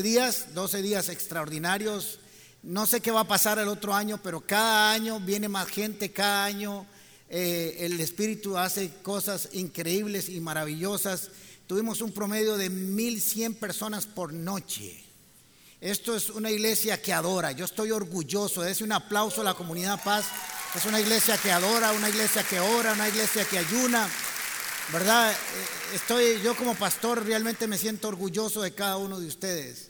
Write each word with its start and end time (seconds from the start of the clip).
12 0.00 0.02
días, 0.02 0.54
12 0.54 0.82
días 0.82 1.08
extraordinarios. 1.08 2.18
No 2.62 2.86
sé 2.86 3.00
qué 3.00 3.10
va 3.10 3.20
a 3.20 3.28
pasar 3.28 3.58
el 3.58 3.68
otro 3.68 3.94
año, 3.94 4.20
pero 4.22 4.40
cada 4.40 4.92
año 4.92 5.20
viene 5.20 5.48
más 5.48 5.68
gente, 5.68 6.10
cada 6.10 6.44
año 6.44 6.86
eh, 7.28 7.76
el 7.80 8.00
Espíritu 8.00 8.56
hace 8.56 8.90
cosas 9.02 9.50
increíbles 9.52 10.28
y 10.28 10.40
maravillosas. 10.40 11.30
Tuvimos 11.66 12.00
un 12.00 12.12
promedio 12.12 12.56
de 12.56 12.70
1100 12.70 13.54
personas 13.54 14.06
por 14.06 14.32
noche. 14.32 15.04
Esto 15.80 16.14
es 16.16 16.30
una 16.30 16.50
iglesia 16.50 17.00
que 17.00 17.12
adora. 17.12 17.52
Yo 17.52 17.64
estoy 17.64 17.90
orgulloso. 17.90 18.62
Dese 18.62 18.84
un 18.84 18.92
aplauso 18.92 19.40
a 19.40 19.44
la 19.44 19.54
comunidad 19.54 20.02
Paz. 20.02 20.26
Es 20.74 20.84
una 20.84 21.00
iglesia 21.00 21.36
que 21.38 21.50
adora, 21.50 21.92
una 21.92 22.08
iglesia 22.08 22.42
que 22.42 22.60
ora, 22.60 22.92
una 22.92 23.08
iglesia 23.08 23.44
que 23.44 23.58
ayuna. 23.58 24.08
¿Verdad? 24.92 25.32
Eh, 25.32 25.36
estoy, 25.94 26.40
yo 26.42 26.56
como 26.56 26.74
pastor 26.74 27.24
realmente 27.24 27.68
me 27.68 27.78
siento 27.78 28.08
orgulloso 28.08 28.60
de 28.60 28.72
cada 28.72 28.96
uno 28.96 29.20
de 29.20 29.26
ustedes. 29.26 29.89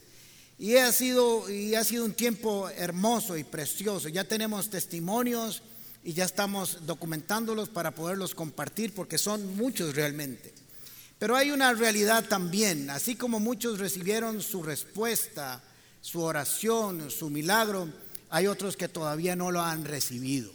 Y 0.60 0.76
ha 0.76 0.92
sido, 0.92 1.48
y 1.48 1.74
ha 1.74 1.82
sido 1.82 2.04
un 2.04 2.12
tiempo 2.12 2.68
hermoso 2.68 3.38
y 3.38 3.44
precioso. 3.44 4.10
Ya 4.10 4.24
tenemos 4.24 4.68
testimonios 4.68 5.62
y 6.04 6.12
ya 6.12 6.26
estamos 6.26 6.84
documentándolos 6.84 7.70
para 7.70 7.92
poderlos 7.92 8.34
compartir 8.34 8.92
porque 8.92 9.16
son 9.16 9.56
muchos 9.56 9.94
realmente. 9.94 10.52
Pero 11.18 11.34
hay 11.34 11.50
una 11.50 11.72
realidad 11.72 12.26
también, 12.28 12.90
así 12.90 13.14
como 13.14 13.40
muchos 13.40 13.78
recibieron 13.78 14.42
su 14.42 14.62
respuesta, 14.62 15.62
su 16.02 16.20
oración, 16.20 17.10
su 17.10 17.30
milagro, 17.30 17.88
hay 18.28 18.46
otros 18.46 18.76
que 18.76 18.88
todavía 18.88 19.34
no 19.36 19.50
lo 19.50 19.62
han 19.62 19.86
recibido. 19.86 20.52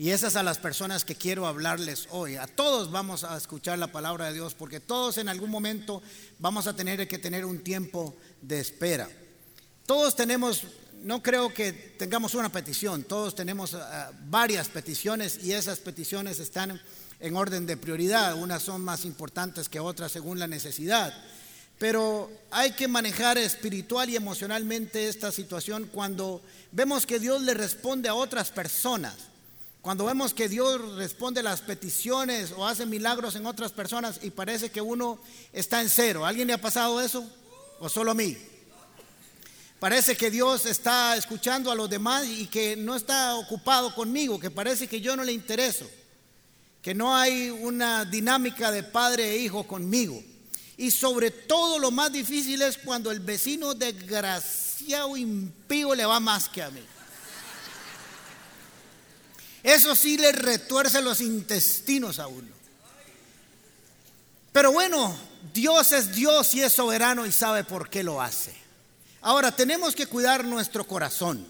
Y 0.00 0.12
esas 0.12 0.34
a 0.36 0.42
las 0.42 0.56
personas 0.56 1.04
que 1.04 1.14
quiero 1.14 1.46
hablarles 1.46 2.08
hoy. 2.10 2.36
A 2.36 2.46
todos 2.46 2.90
vamos 2.90 3.22
a 3.22 3.36
escuchar 3.36 3.78
la 3.78 3.92
palabra 3.92 4.28
de 4.28 4.32
Dios 4.32 4.54
porque 4.54 4.80
todos 4.80 5.18
en 5.18 5.28
algún 5.28 5.50
momento 5.50 6.02
vamos 6.38 6.66
a 6.66 6.74
tener 6.74 7.06
que 7.06 7.18
tener 7.18 7.44
un 7.44 7.58
tiempo 7.58 8.16
de 8.42 8.60
espera. 8.60 9.08
Todos 9.86 10.14
tenemos, 10.14 10.62
no 11.02 11.22
creo 11.22 11.52
que 11.52 11.72
tengamos 11.72 12.34
una 12.34 12.50
petición, 12.50 13.04
todos 13.04 13.34
tenemos 13.34 13.74
ah, 13.74 14.12
varias 14.26 14.68
peticiones 14.68 15.42
y 15.42 15.52
esas 15.52 15.80
peticiones 15.80 16.38
están 16.38 16.80
en 17.20 17.36
orden 17.36 17.66
de 17.66 17.76
prioridad. 17.76 18.34
Unas 18.34 18.62
son 18.62 18.82
más 18.82 19.04
importantes 19.04 19.68
que 19.68 19.80
otras 19.80 20.12
según 20.12 20.38
la 20.38 20.46
necesidad. 20.46 21.12
Pero 21.78 22.30
hay 22.50 22.72
que 22.72 22.88
manejar 22.88 23.38
espiritual 23.38 24.10
y 24.10 24.16
emocionalmente 24.16 25.08
esta 25.08 25.32
situación 25.32 25.88
cuando 25.90 26.42
vemos 26.72 27.06
que 27.06 27.18
Dios 27.18 27.40
le 27.42 27.54
responde 27.54 28.08
a 28.08 28.14
otras 28.14 28.50
personas. 28.50 29.14
Cuando 29.80 30.04
vemos 30.04 30.34
que 30.34 30.50
Dios 30.50 30.96
responde 30.96 31.42
las 31.42 31.62
peticiones 31.62 32.52
o 32.54 32.66
hace 32.66 32.84
milagros 32.84 33.34
en 33.34 33.46
otras 33.46 33.72
personas 33.72 34.20
y 34.22 34.30
parece 34.30 34.70
que 34.70 34.82
uno 34.82 35.18
está 35.54 35.80
en 35.80 35.88
cero. 35.88 36.26
¿Alguien 36.26 36.48
le 36.48 36.52
ha 36.52 36.60
pasado 36.60 37.00
eso? 37.00 37.26
¿O 37.80 37.88
solo 37.88 38.10
a 38.10 38.14
mí? 38.14 38.36
Parece 39.78 40.14
que 40.14 40.30
Dios 40.30 40.66
está 40.66 41.16
escuchando 41.16 41.70
a 41.70 41.74
los 41.74 41.88
demás 41.88 42.26
y 42.26 42.46
que 42.46 42.76
no 42.76 42.94
está 42.94 43.34
ocupado 43.36 43.94
conmigo, 43.94 44.38
que 44.38 44.50
parece 44.50 44.86
que 44.86 45.00
yo 45.00 45.16
no 45.16 45.24
le 45.24 45.32
intereso, 45.32 45.90
que 46.82 46.94
no 46.94 47.16
hay 47.16 47.48
una 47.48 48.04
dinámica 48.04 48.70
de 48.70 48.82
padre 48.82 49.30
e 49.30 49.38
hijo 49.38 49.66
conmigo. 49.66 50.22
Y 50.76 50.90
sobre 50.90 51.30
todo 51.30 51.78
lo 51.78 51.90
más 51.90 52.12
difícil 52.12 52.60
es 52.60 52.76
cuando 52.76 53.10
el 53.10 53.20
vecino 53.20 53.72
desgraciado 53.72 55.16
impío 55.16 55.94
le 55.94 56.04
va 56.04 56.20
más 56.20 56.50
que 56.50 56.62
a 56.62 56.70
mí. 56.70 56.82
Eso 59.62 59.96
sí 59.96 60.18
le 60.18 60.32
retuerce 60.32 61.00
los 61.00 61.22
intestinos 61.22 62.18
a 62.18 62.26
uno. 62.26 62.48
Pero 64.52 64.72
bueno, 64.72 65.29
Dios 65.52 65.92
es 65.92 66.14
Dios 66.14 66.54
y 66.54 66.62
es 66.62 66.72
soberano 66.72 67.26
y 67.26 67.32
sabe 67.32 67.64
por 67.64 67.88
qué 67.88 68.02
lo 68.02 68.20
hace. 68.20 68.54
Ahora, 69.22 69.54
tenemos 69.54 69.94
que 69.94 70.06
cuidar 70.06 70.44
nuestro 70.44 70.86
corazón. 70.86 71.46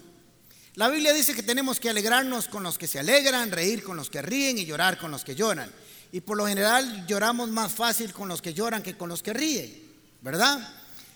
La 0.75 0.89
Biblia 0.89 1.13
dice 1.13 1.33
que 1.33 1.43
tenemos 1.43 1.79
que 1.79 1.89
alegrarnos 1.89 2.47
con 2.47 2.63
los 2.63 2.77
que 2.77 2.87
se 2.87 2.99
alegran, 2.99 3.51
reír 3.51 3.83
con 3.83 3.97
los 3.97 4.09
que 4.09 4.21
ríen 4.21 4.57
y 4.57 4.65
llorar 4.65 4.97
con 4.97 5.11
los 5.11 5.23
que 5.23 5.35
lloran. 5.35 5.71
Y 6.11 6.21
por 6.21 6.37
lo 6.37 6.47
general 6.47 7.05
lloramos 7.07 7.49
más 7.49 7.71
fácil 7.71 8.13
con 8.13 8.27
los 8.27 8.41
que 8.41 8.53
lloran 8.53 8.83
que 8.83 8.97
con 8.97 9.09
los 9.09 9.21
que 9.21 9.33
ríen, 9.33 9.73
¿verdad? 10.21 10.59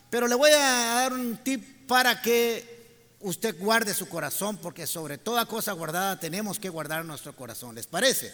Pero 0.09 0.28
le 0.28 0.35
voy 0.35 0.52
a 0.52 0.59
dar 0.59 1.14
un 1.14 1.38
tip 1.38 1.88
para 1.88 2.22
que 2.22 3.16
usted 3.19 3.58
guarde 3.58 3.94
su 3.94 4.08
corazón, 4.08 4.58
porque 4.58 4.88
sobre 4.88 5.18
toda 5.18 5.46
cosa 5.46 5.72
guardada 5.74 6.19
tenemos 6.19 6.59
que 6.59 6.69
guardar 6.69 7.03
nuestro 7.03 7.35
corazón. 7.35 7.75
¿Les 7.75 7.88
parece? 7.88 8.34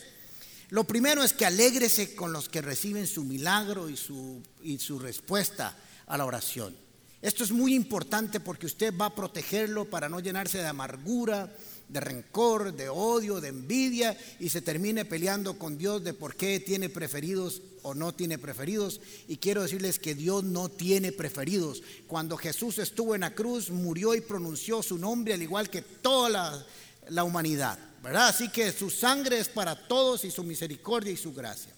Lo 0.72 0.86
primero 0.86 1.22
es 1.22 1.34
que 1.34 1.46
alégrese 1.46 2.16
con 2.16 2.32
los 2.32 2.48
que 2.48 2.62
reciben 2.62 3.06
su 3.06 3.26
milagro 3.26 3.90
y 3.90 3.98
su, 3.98 4.42
y 4.64 4.80
su 4.80 5.00
respuesta 5.00 5.78
a 6.08 6.18
la 6.18 6.26
oración. 6.26 6.74
Esto 7.22 7.44
es 7.44 7.52
muy 7.52 7.76
importante 7.76 8.40
porque 8.40 8.68
usted 8.68 8.94
va 8.98 9.08
a 9.08 9.16
protegerlo 9.16 9.90
para 9.90 10.08
no 10.08 10.22
llenarse 10.22 10.60
de 10.60 10.68
amargura, 10.68 11.54
de 11.90 12.00
rencor, 12.00 12.74
de 12.74 12.88
odio, 12.88 13.42
de 13.42 13.50
envidia 13.50 14.18
y 14.40 14.48
se 14.48 14.62
termine 14.62 15.04
peleando 15.04 15.60
con 15.60 15.78
Dios 15.78 16.06
de 16.06 16.14
por 16.14 16.38
qué 16.38 16.62
tiene 16.62 16.88
preferidos 16.88 17.62
o 17.82 17.94
no 17.94 18.14
tiene 18.16 18.38
preferidos. 18.38 19.02
Y 19.28 19.38
quiero 19.38 19.64
decirles 19.64 20.00
que 20.00 20.16
Dios 20.16 20.46
no 20.46 20.70
tiene 20.70 21.12
preferidos. 21.12 21.84
Cuando 22.08 22.38
Jesús 22.38 22.80
estuvo 22.80 23.14
en 23.14 23.22
la 23.22 23.36
cruz, 23.36 23.72
murió 23.72 24.16
y 24.16 24.22
pronunció 24.22 24.82
su 24.82 24.98
nombre 24.98 25.34
al 25.34 25.42
igual 25.42 25.70
que 25.70 25.82
toda 25.82 26.30
la, 26.30 26.66
la 27.10 27.26
humanidad. 27.26 27.91
¿Verdad? 28.02 28.30
Así 28.30 28.50
que 28.50 28.72
su 28.72 28.90
sangre 28.90 29.40
es 29.40 29.50
para 29.50 29.76
todos 29.76 30.26
y 30.26 30.32
su 30.32 30.44
misericordia 30.44 31.12
y 31.12 31.18
su 31.18 31.34
gracia. 31.34 31.74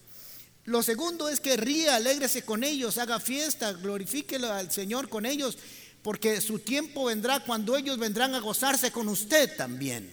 Lo 0.64 0.82
segundo 0.82 1.28
es 1.28 1.40
que 1.40 1.56
ría, 1.56 1.96
alégrese 1.96 2.42
con 2.42 2.64
ellos, 2.64 2.96
haga 2.96 3.20
fiesta, 3.20 3.72
glorifíquelo 3.72 4.50
al 4.50 4.72
Señor 4.72 5.08
con 5.08 5.26
ellos 5.26 5.58
porque 6.04 6.42
su 6.42 6.58
tiempo 6.58 7.06
vendrá 7.06 7.40
cuando 7.40 7.76
ellos 7.78 7.98
vendrán 7.98 8.34
a 8.34 8.40
gozarse 8.40 8.92
con 8.92 9.08
usted 9.08 9.56
también. 9.56 10.12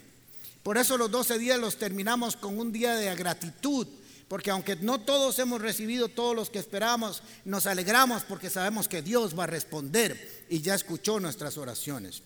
Por 0.64 0.78
eso 0.78 0.98
los 0.98 1.12
12 1.12 1.38
días 1.38 1.60
los 1.60 1.76
terminamos 1.76 2.38
con 2.38 2.58
un 2.58 2.72
día 2.72 2.96
de 2.96 3.14
gratitud, 3.14 3.86
porque 4.30 4.52
aunque 4.52 4.78
no 4.78 5.02
todos 5.02 5.38
hemos 5.40 5.62
recibido 5.62 6.08
todos 6.08 6.34
los 6.34 6.50
que 6.50 6.60
esperamos, 6.60 7.22
nos 7.44 7.66
alegramos 7.66 8.24
porque 8.24 8.50
sabemos 8.50 8.88
que 8.88 9.02
Dios 9.02 9.38
va 9.38 9.44
a 9.44 9.48
responder 9.48 10.46
y 10.50 10.62
ya 10.62 10.76
escuchó 10.76 11.20
nuestras 11.20 11.58
oraciones. 11.58 12.24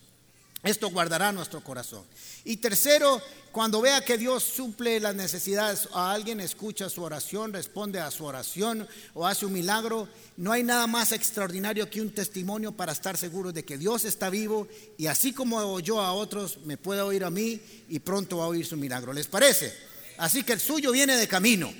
Esto 0.65 0.89
guardará 0.89 1.31
nuestro 1.31 1.63
corazón. 1.63 2.03
Y 2.43 2.57
tercero, 2.57 3.21
cuando 3.51 3.81
vea 3.81 4.03
que 4.03 4.17
Dios 4.17 4.41
suple 4.41 4.99
las 4.99 5.13
necesidades 5.13 5.87
a 5.93 6.11
alguien, 6.11 6.39
escucha 6.39 6.89
su 6.89 7.03
oración, 7.03 7.53
responde 7.53 7.99
a 7.99 8.09
su 8.09 8.25
oración 8.25 8.87
o 9.13 9.27
hace 9.27 9.45
un 9.45 9.53
milagro, 9.53 10.09
no 10.37 10.51
hay 10.51 10.63
nada 10.63 10.87
más 10.87 11.11
extraordinario 11.11 11.87
que 11.87 12.01
un 12.01 12.09
testimonio 12.09 12.71
para 12.71 12.93
estar 12.93 13.15
seguro 13.15 13.51
de 13.51 13.63
que 13.63 13.77
Dios 13.77 14.05
está 14.05 14.31
vivo 14.31 14.67
y 14.97 15.05
así 15.05 15.33
como 15.33 15.57
oyó 15.57 16.01
a 16.01 16.13
otros, 16.13 16.57
me 16.65 16.77
puede 16.77 17.01
oír 17.01 17.25
a 17.25 17.29
mí 17.29 17.61
y 17.87 17.99
pronto 17.99 18.37
va 18.37 18.45
a 18.45 18.47
oír 18.47 18.65
su 18.65 18.75
milagro. 18.75 19.13
¿Les 19.13 19.27
parece? 19.27 19.71
Así 20.17 20.41
que 20.41 20.53
el 20.53 20.59
suyo 20.59 20.91
viene 20.91 21.15
de 21.15 21.27
camino. 21.27 21.71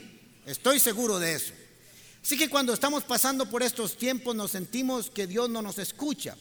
Estoy 0.46 0.80
seguro 0.80 1.18
de 1.18 1.34
eso. 1.34 1.54
Así 2.22 2.38
que 2.38 2.50
cuando 2.50 2.72
estamos 2.72 3.04
pasando 3.04 3.50
por 3.50 3.64
estos 3.64 3.98
tiempos 3.98 4.36
nos 4.36 4.52
sentimos 4.52 5.10
que 5.10 5.26
Dios 5.26 5.50
no 5.50 5.64
nos 5.64 5.80
escucha 5.80 6.38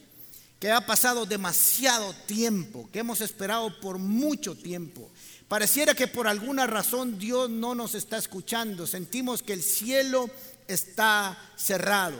que 0.64 0.72
ha 0.72 0.86
pasado 0.86 1.26
demasiado 1.26 2.14
tiempo, 2.25 2.88
que 2.91 3.00
hemos 3.00 3.20
esperado 3.20 3.78
por 3.80 3.98
mucho 3.98 4.54
tiempo. 4.54 5.10
Pareciera 5.47 5.92
que 5.92 6.08
por 6.08 6.26
alguna 6.26 6.66
razón 6.66 7.19
Dios 7.19 7.50
no 7.50 7.75
nos 7.75 7.94
está 7.94 8.16
escuchando. 8.16 8.86
Sentimos 8.86 9.42
que 9.42 9.52
el 9.52 9.62
cielo 9.62 10.31
está 10.66 11.38
cerrado. 11.55 12.16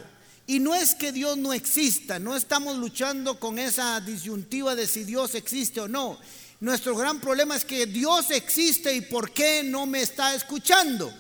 Y 0.46 0.61
no 0.61 0.75
es 0.75 0.94
que 0.94 1.11
Dios 1.11 1.38
no 1.38 1.55
exista, 1.55 2.19
no 2.19 2.37
estamos 2.37 2.76
luchando 2.76 3.41
con 3.41 3.58
esa 3.58 3.99
disyuntiva 4.02 4.75
de 4.75 4.88
si 4.88 5.05
Dios 5.05 5.35
existe 5.35 5.81
o 5.81 5.88
no. 5.88 6.19
Nuestro 6.61 6.94
gran 6.94 7.23
problema 7.23 7.56
es 7.56 7.64
que 7.64 7.87
Dios 7.87 8.31
existe 8.31 8.94
y 8.94 9.00
por 9.00 9.31
qué 9.31 9.62
no 9.62 9.87
me 9.87 10.02
está 10.02 10.35
escuchando. 10.35 11.11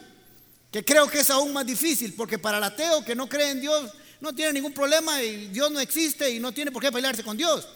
Que 0.70 0.84
creo 0.84 1.08
que 1.08 1.20
es 1.20 1.30
aún 1.30 1.54
más 1.54 1.64
difícil, 1.64 2.12
porque 2.12 2.38
para 2.38 2.58
el 2.58 2.64
ateo 2.64 3.02
que 3.02 3.14
no 3.14 3.30
cree 3.30 3.48
en 3.48 3.62
Dios, 3.62 3.90
no 4.20 4.34
tiene 4.34 4.52
ningún 4.54 4.72
problema 4.72 5.22
y 5.22 5.48
Dios 5.48 5.70
no 5.70 5.80
existe 5.80 6.30
y 6.30 6.38
no 6.38 6.52
tiene 6.52 6.70
por 6.70 6.82
qué 6.82 6.90
pelearse 6.90 7.22
con 7.22 7.36
Dios. 7.36 7.68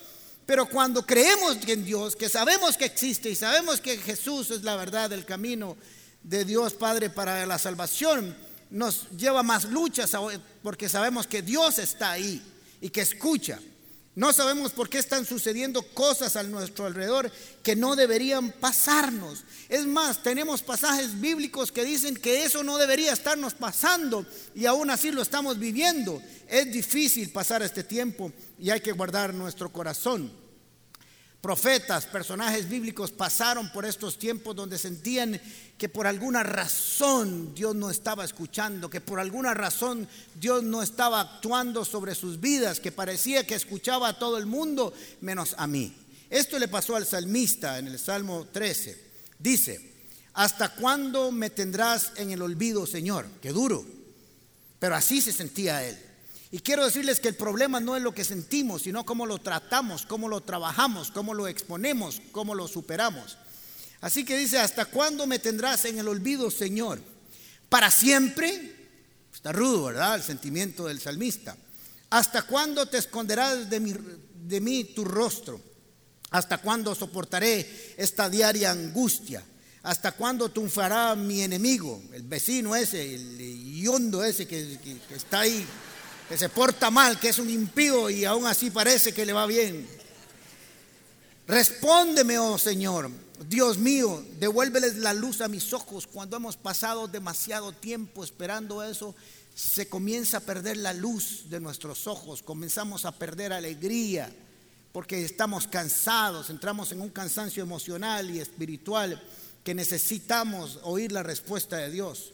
Pero 0.46 0.66
cuando 0.66 1.04
creemos 1.04 1.58
en 1.66 1.84
Dios, 1.84 2.16
que 2.16 2.28
sabemos 2.28 2.76
que 2.76 2.86
existe 2.86 3.28
y 3.30 3.34
sabemos 3.34 3.80
que 3.80 3.98
Jesús 3.98 4.50
es 4.50 4.62
la 4.62 4.76
verdad, 4.76 5.12
el 5.12 5.26
camino 5.26 5.76
de 6.22 6.44
Dios 6.44 6.72
Padre 6.74 7.10
para 7.10 7.44
la 7.44 7.58
salvación, 7.58 8.34
nos 8.70 9.08
lleva 9.10 9.42
más 9.42 9.64
luchas 9.64 10.10
porque 10.62 10.88
sabemos 10.88 11.26
que 11.26 11.42
Dios 11.42 11.78
está 11.78 12.12
ahí 12.12 12.42
y 12.80 12.90
que 12.90 13.00
escucha. 13.00 13.58
No 14.18 14.32
sabemos 14.32 14.72
por 14.72 14.88
qué 14.88 14.98
están 14.98 15.24
sucediendo 15.24 15.80
cosas 15.80 16.34
a 16.34 16.42
nuestro 16.42 16.86
alrededor 16.86 17.30
que 17.62 17.76
no 17.76 17.94
deberían 17.94 18.50
pasarnos. 18.50 19.44
Es 19.68 19.86
más, 19.86 20.24
tenemos 20.24 20.60
pasajes 20.60 21.20
bíblicos 21.20 21.70
que 21.70 21.84
dicen 21.84 22.16
que 22.16 22.42
eso 22.42 22.64
no 22.64 22.78
debería 22.78 23.12
estarnos 23.12 23.54
pasando 23.54 24.26
y 24.56 24.66
aún 24.66 24.90
así 24.90 25.12
lo 25.12 25.22
estamos 25.22 25.60
viviendo. 25.60 26.20
Es 26.48 26.68
difícil 26.72 27.30
pasar 27.30 27.62
este 27.62 27.84
tiempo 27.84 28.32
y 28.58 28.70
hay 28.70 28.80
que 28.80 28.90
guardar 28.90 29.32
nuestro 29.32 29.70
corazón. 29.70 30.47
Profetas, 31.40 32.06
personajes 32.06 32.68
bíblicos 32.68 33.12
pasaron 33.12 33.70
por 33.70 33.86
estos 33.86 34.18
tiempos 34.18 34.56
donde 34.56 34.76
sentían 34.76 35.40
que 35.78 35.88
por 35.88 36.08
alguna 36.08 36.42
razón 36.42 37.54
Dios 37.54 37.76
no 37.76 37.90
estaba 37.90 38.24
escuchando, 38.24 38.90
que 38.90 39.00
por 39.00 39.20
alguna 39.20 39.54
razón 39.54 40.08
Dios 40.34 40.64
no 40.64 40.82
estaba 40.82 41.20
actuando 41.20 41.84
sobre 41.84 42.16
sus 42.16 42.40
vidas, 42.40 42.80
que 42.80 42.90
parecía 42.90 43.46
que 43.46 43.54
escuchaba 43.54 44.08
a 44.08 44.18
todo 44.18 44.36
el 44.36 44.46
mundo 44.46 44.92
menos 45.20 45.54
a 45.58 45.68
mí. 45.68 45.94
Esto 46.28 46.58
le 46.58 46.66
pasó 46.66 46.96
al 46.96 47.06
salmista 47.06 47.78
en 47.78 47.86
el 47.86 48.00
Salmo 48.00 48.48
13. 48.52 49.00
Dice, 49.38 49.94
¿hasta 50.34 50.74
cuándo 50.74 51.30
me 51.30 51.50
tendrás 51.50 52.12
en 52.16 52.32
el 52.32 52.42
olvido, 52.42 52.84
Señor? 52.84 53.26
Qué 53.40 53.52
duro. 53.52 53.86
Pero 54.80 54.96
así 54.96 55.20
se 55.20 55.32
sentía 55.32 55.84
él. 55.84 56.07
Y 56.50 56.60
quiero 56.60 56.84
decirles 56.84 57.20
que 57.20 57.28
el 57.28 57.34
problema 57.34 57.78
no 57.78 57.94
es 57.94 58.02
lo 58.02 58.14
que 58.14 58.24
sentimos, 58.24 58.82
sino 58.82 59.04
cómo 59.04 59.26
lo 59.26 59.38
tratamos, 59.38 60.06
cómo 60.06 60.28
lo 60.28 60.40
trabajamos, 60.40 61.10
cómo 61.10 61.34
lo 61.34 61.46
exponemos, 61.46 62.22
cómo 62.32 62.54
lo 62.54 62.66
superamos. 62.66 63.36
Así 64.00 64.24
que 64.24 64.38
dice, 64.38 64.58
¿hasta 64.58 64.86
cuándo 64.86 65.26
me 65.26 65.38
tendrás 65.38 65.84
en 65.84 65.98
el 65.98 66.08
olvido, 66.08 66.50
Señor? 66.50 67.00
¿Para 67.68 67.90
siempre? 67.90 68.76
Está 69.34 69.52
rudo, 69.52 69.84
¿verdad? 69.84 70.16
El 70.16 70.22
sentimiento 70.22 70.86
del 70.86 71.00
salmista. 71.00 71.56
¿Hasta 72.10 72.42
cuándo 72.42 72.86
te 72.86 72.96
esconderás 72.96 73.68
de, 73.68 73.80
de 74.46 74.60
mí 74.60 74.84
tu 74.84 75.04
rostro? 75.04 75.60
¿Hasta 76.30 76.58
cuándo 76.58 76.94
soportaré 76.94 77.94
esta 77.98 78.30
diaria 78.30 78.70
angustia? 78.70 79.44
¿Hasta 79.82 80.12
cuándo 80.12 80.50
triunfará 80.50 81.14
mi 81.14 81.42
enemigo? 81.42 82.02
El 82.12 82.22
vecino 82.22 82.74
ese, 82.74 83.14
el 83.14 83.82
yondo 83.82 84.24
ese 84.24 84.48
que 84.48 84.78
está 85.14 85.40
ahí 85.40 85.66
que 86.28 86.36
se 86.36 86.48
porta 86.48 86.90
mal, 86.90 87.18
que 87.18 87.30
es 87.30 87.38
un 87.38 87.48
impío 87.48 88.10
y 88.10 88.24
aún 88.24 88.46
así 88.46 88.70
parece 88.70 89.12
que 89.12 89.24
le 89.24 89.32
va 89.32 89.46
bien. 89.46 89.88
Respóndeme, 91.46 92.38
oh 92.38 92.58
Señor, 92.58 93.10
Dios 93.48 93.78
mío, 93.78 94.22
devuélveles 94.38 94.96
la 94.96 95.14
luz 95.14 95.40
a 95.40 95.48
mis 95.48 95.72
ojos. 95.72 96.06
Cuando 96.06 96.36
hemos 96.36 96.58
pasado 96.58 97.08
demasiado 97.08 97.72
tiempo 97.72 98.22
esperando 98.22 98.82
eso, 98.82 99.14
se 99.54 99.88
comienza 99.88 100.36
a 100.36 100.40
perder 100.40 100.76
la 100.76 100.92
luz 100.92 101.48
de 101.48 101.58
nuestros 101.58 102.06
ojos, 102.06 102.42
comenzamos 102.42 103.06
a 103.06 103.12
perder 103.12 103.52
alegría, 103.52 104.30
porque 104.92 105.24
estamos 105.24 105.66
cansados, 105.66 106.50
entramos 106.50 106.92
en 106.92 107.00
un 107.00 107.08
cansancio 107.08 107.62
emocional 107.62 108.30
y 108.30 108.40
espiritual 108.40 109.20
que 109.64 109.74
necesitamos 109.74 110.78
oír 110.82 111.10
la 111.10 111.22
respuesta 111.22 111.78
de 111.78 111.90
Dios. 111.90 112.32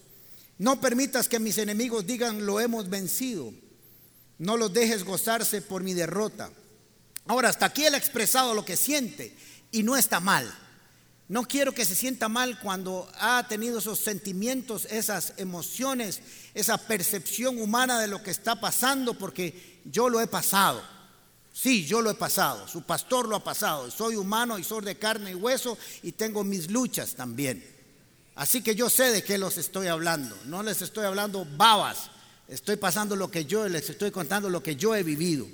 No 0.58 0.80
permitas 0.80 1.28
que 1.28 1.38
mis 1.38 1.58
enemigos 1.58 2.06
digan 2.06 2.44
lo 2.44 2.60
hemos 2.60 2.90
vencido. 2.90 3.52
No 4.38 4.56
los 4.56 4.72
dejes 4.72 5.04
gozarse 5.04 5.62
por 5.62 5.82
mi 5.82 5.94
derrota. 5.94 6.50
Ahora, 7.26 7.48
hasta 7.48 7.66
aquí 7.66 7.84
él 7.84 7.94
ha 7.94 7.98
expresado 7.98 8.54
lo 8.54 8.64
que 8.64 8.76
siente 8.76 9.36
y 9.70 9.82
no 9.82 9.96
está 9.96 10.20
mal. 10.20 10.52
No 11.26 11.44
quiero 11.44 11.72
que 11.72 11.86
se 11.86 11.94
sienta 11.94 12.28
mal 12.28 12.60
cuando 12.60 13.10
ha 13.18 13.46
tenido 13.48 13.78
esos 13.78 13.98
sentimientos, 13.98 14.86
esas 14.90 15.32
emociones, 15.38 16.20
esa 16.52 16.76
percepción 16.76 17.60
humana 17.60 17.98
de 17.98 18.08
lo 18.08 18.22
que 18.22 18.30
está 18.30 18.60
pasando, 18.60 19.14
porque 19.14 19.80
yo 19.86 20.10
lo 20.10 20.20
he 20.20 20.26
pasado. 20.26 20.82
Sí, 21.50 21.86
yo 21.86 22.02
lo 22.02 22.10
he 22.10 22.14
pasado. 22.14 22.68
Su 22.68 22.82
pastor 22.82 23.26
lo 23.26 23.36
ha 23.36 23.44
pasado. 23.44 23.90
Soy 23.90 24.16
humano 24.16 24.58
y 24.58 24.64
soy 24.64 24.84
de 24.84 24.98
carne 24.98 25.30
y 25.30 25.34
hueso 25.34 25.78
y 26.02 26.12
tengo 26.12 26.44
mis 26.44 26.70
luchas 26.70 27.14
también. 27.14 27.64
Así 28.34 28.60
que 28.60 28.74
yo 28.74 28.90
sé 28.90 29.04
de 29.04 29.22
qué 29.22 29.38
los 29.38 29.56
estoy 29.56 29.86
hablando. 29.86 30.36
No 30.46 30.62
les 30.62 30.82
estoy 30.82 31.06
hablando 31.06 31.46
babas. 31.56 32.10
Estoy 32.48 32.76
pasando 32.76 33.16
lo 33.16 33.30
que 33.30 33.44
yo 33.44 33.68
les 33.68 33.88
estoy 33.88 34.10
contando, 34.10 34.48
lo 34.50 34.62
que 34.62 34.76
yo 34.76 34.94
he 34.94 35.02
vivido. 35.02 35.46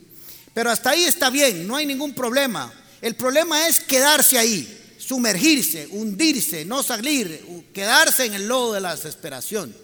Pero 0.53 0.71
hasta 0.71 0.91
ahí 0.91 1.05
está 1.05 1.31
bien, 1.31 1.67
no 1.67 1.77
hay 1.77 1.87
ningún 1.87 2.15
problema. 2.15 2.73
El 3.01 3.15
problema 3.15 3.69
es 3.69 3.81
quedarse 3.81 4.39
ahí, 4.39 4.97
sumergirse, 4.99 5.89
hundirse, 5.91 6.65
no 6.65 6.83
salir, 6.83 7.65
quedarse 7.73 8.27
en 8.27 8.35
el 8.35 8.49
lodo 8.49 8.75
de 8.75 8.81
la 8.81 8.95
desesperación. 8.95 9.75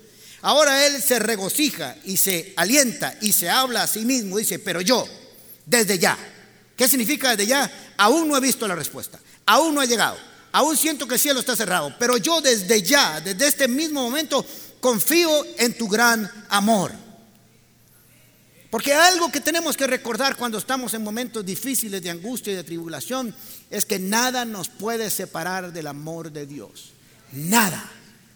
Ahora 0.43 0.87
él 0.87 1.01
se 1.03 1.19
regocija 1.19 1.97
y 2.05 2.17
se 2.19 2.53
alienta 2.57 3.17
y 3.21 3.33
se 3.33 3.49
habla 3.49 3.83
a 3.83 3.87
sí 3.87 4.05
mismo, 4.05 4.37
dice, 4.39 4.59
pero 4.59 4.81
yo, 4.81 5.07
desde 5.65 5.99
ya. 5.99 6.19
¿Qué 6.77 6.89
significa 6.89 7.31
desde 7.31 7.47
ya? 7.47 7.95
Aún 7.97 8.29
no 8.29 8.37
he 8.37 8.41
visto 8.41 8.69
la 8.69 8.75
respuesta, 8.75 9.19
aún 9.47 9.75
no 9.75 9.81
ha 9.81 9.87
llegado, 9.87 10.19
aún 10.53 10.77
siento 10.77 11.09
que 11.09 11.15
el 11.15 11.21
cielo 11.21 11.41
está 11.41 11.57
cerrado, 11.57 11.95
pero 11.99 12.19
yo 12.19 12.43
desde 12.43 12.83
ya, 12.83 13.21
desde 13.21 13.47
este 13.47 13.67
mismo 13.67 14.03
momento, 14.03 14.45
confío 14.81 15.31
en 15.59 15.77
tu 15.77 15.89
gran 15.89 16.31
amor. 16.49 16.93
Porque 18.71 18.93
algo 18.93 19.31
que 19.31 19.41
tenemos 19.41 19.77
que 19.77 19.87
recordar 19.87 20.37
cuando 20.37 20.59
estamos 20.59 20.93
en 20.95 21.03
momentos 21.03 21.45
difíciles 21.45 22.03
de 22.03 22.11
angustia 22.11 22.53
y 22.53 22.57
de 22.57 22.65
tribulación 22.65 23.35
es 23.71 23.87
que 23.87 23.99
nada 23.99 24.45
nos 24.45 24.69
puede 24.69 25.11
separar 25.11 25.73
del 25.73 25.87
amor 25.87 26.33
de 26.33 26.47
Dios. 26.47 26.93
Nada. 27.33 27.91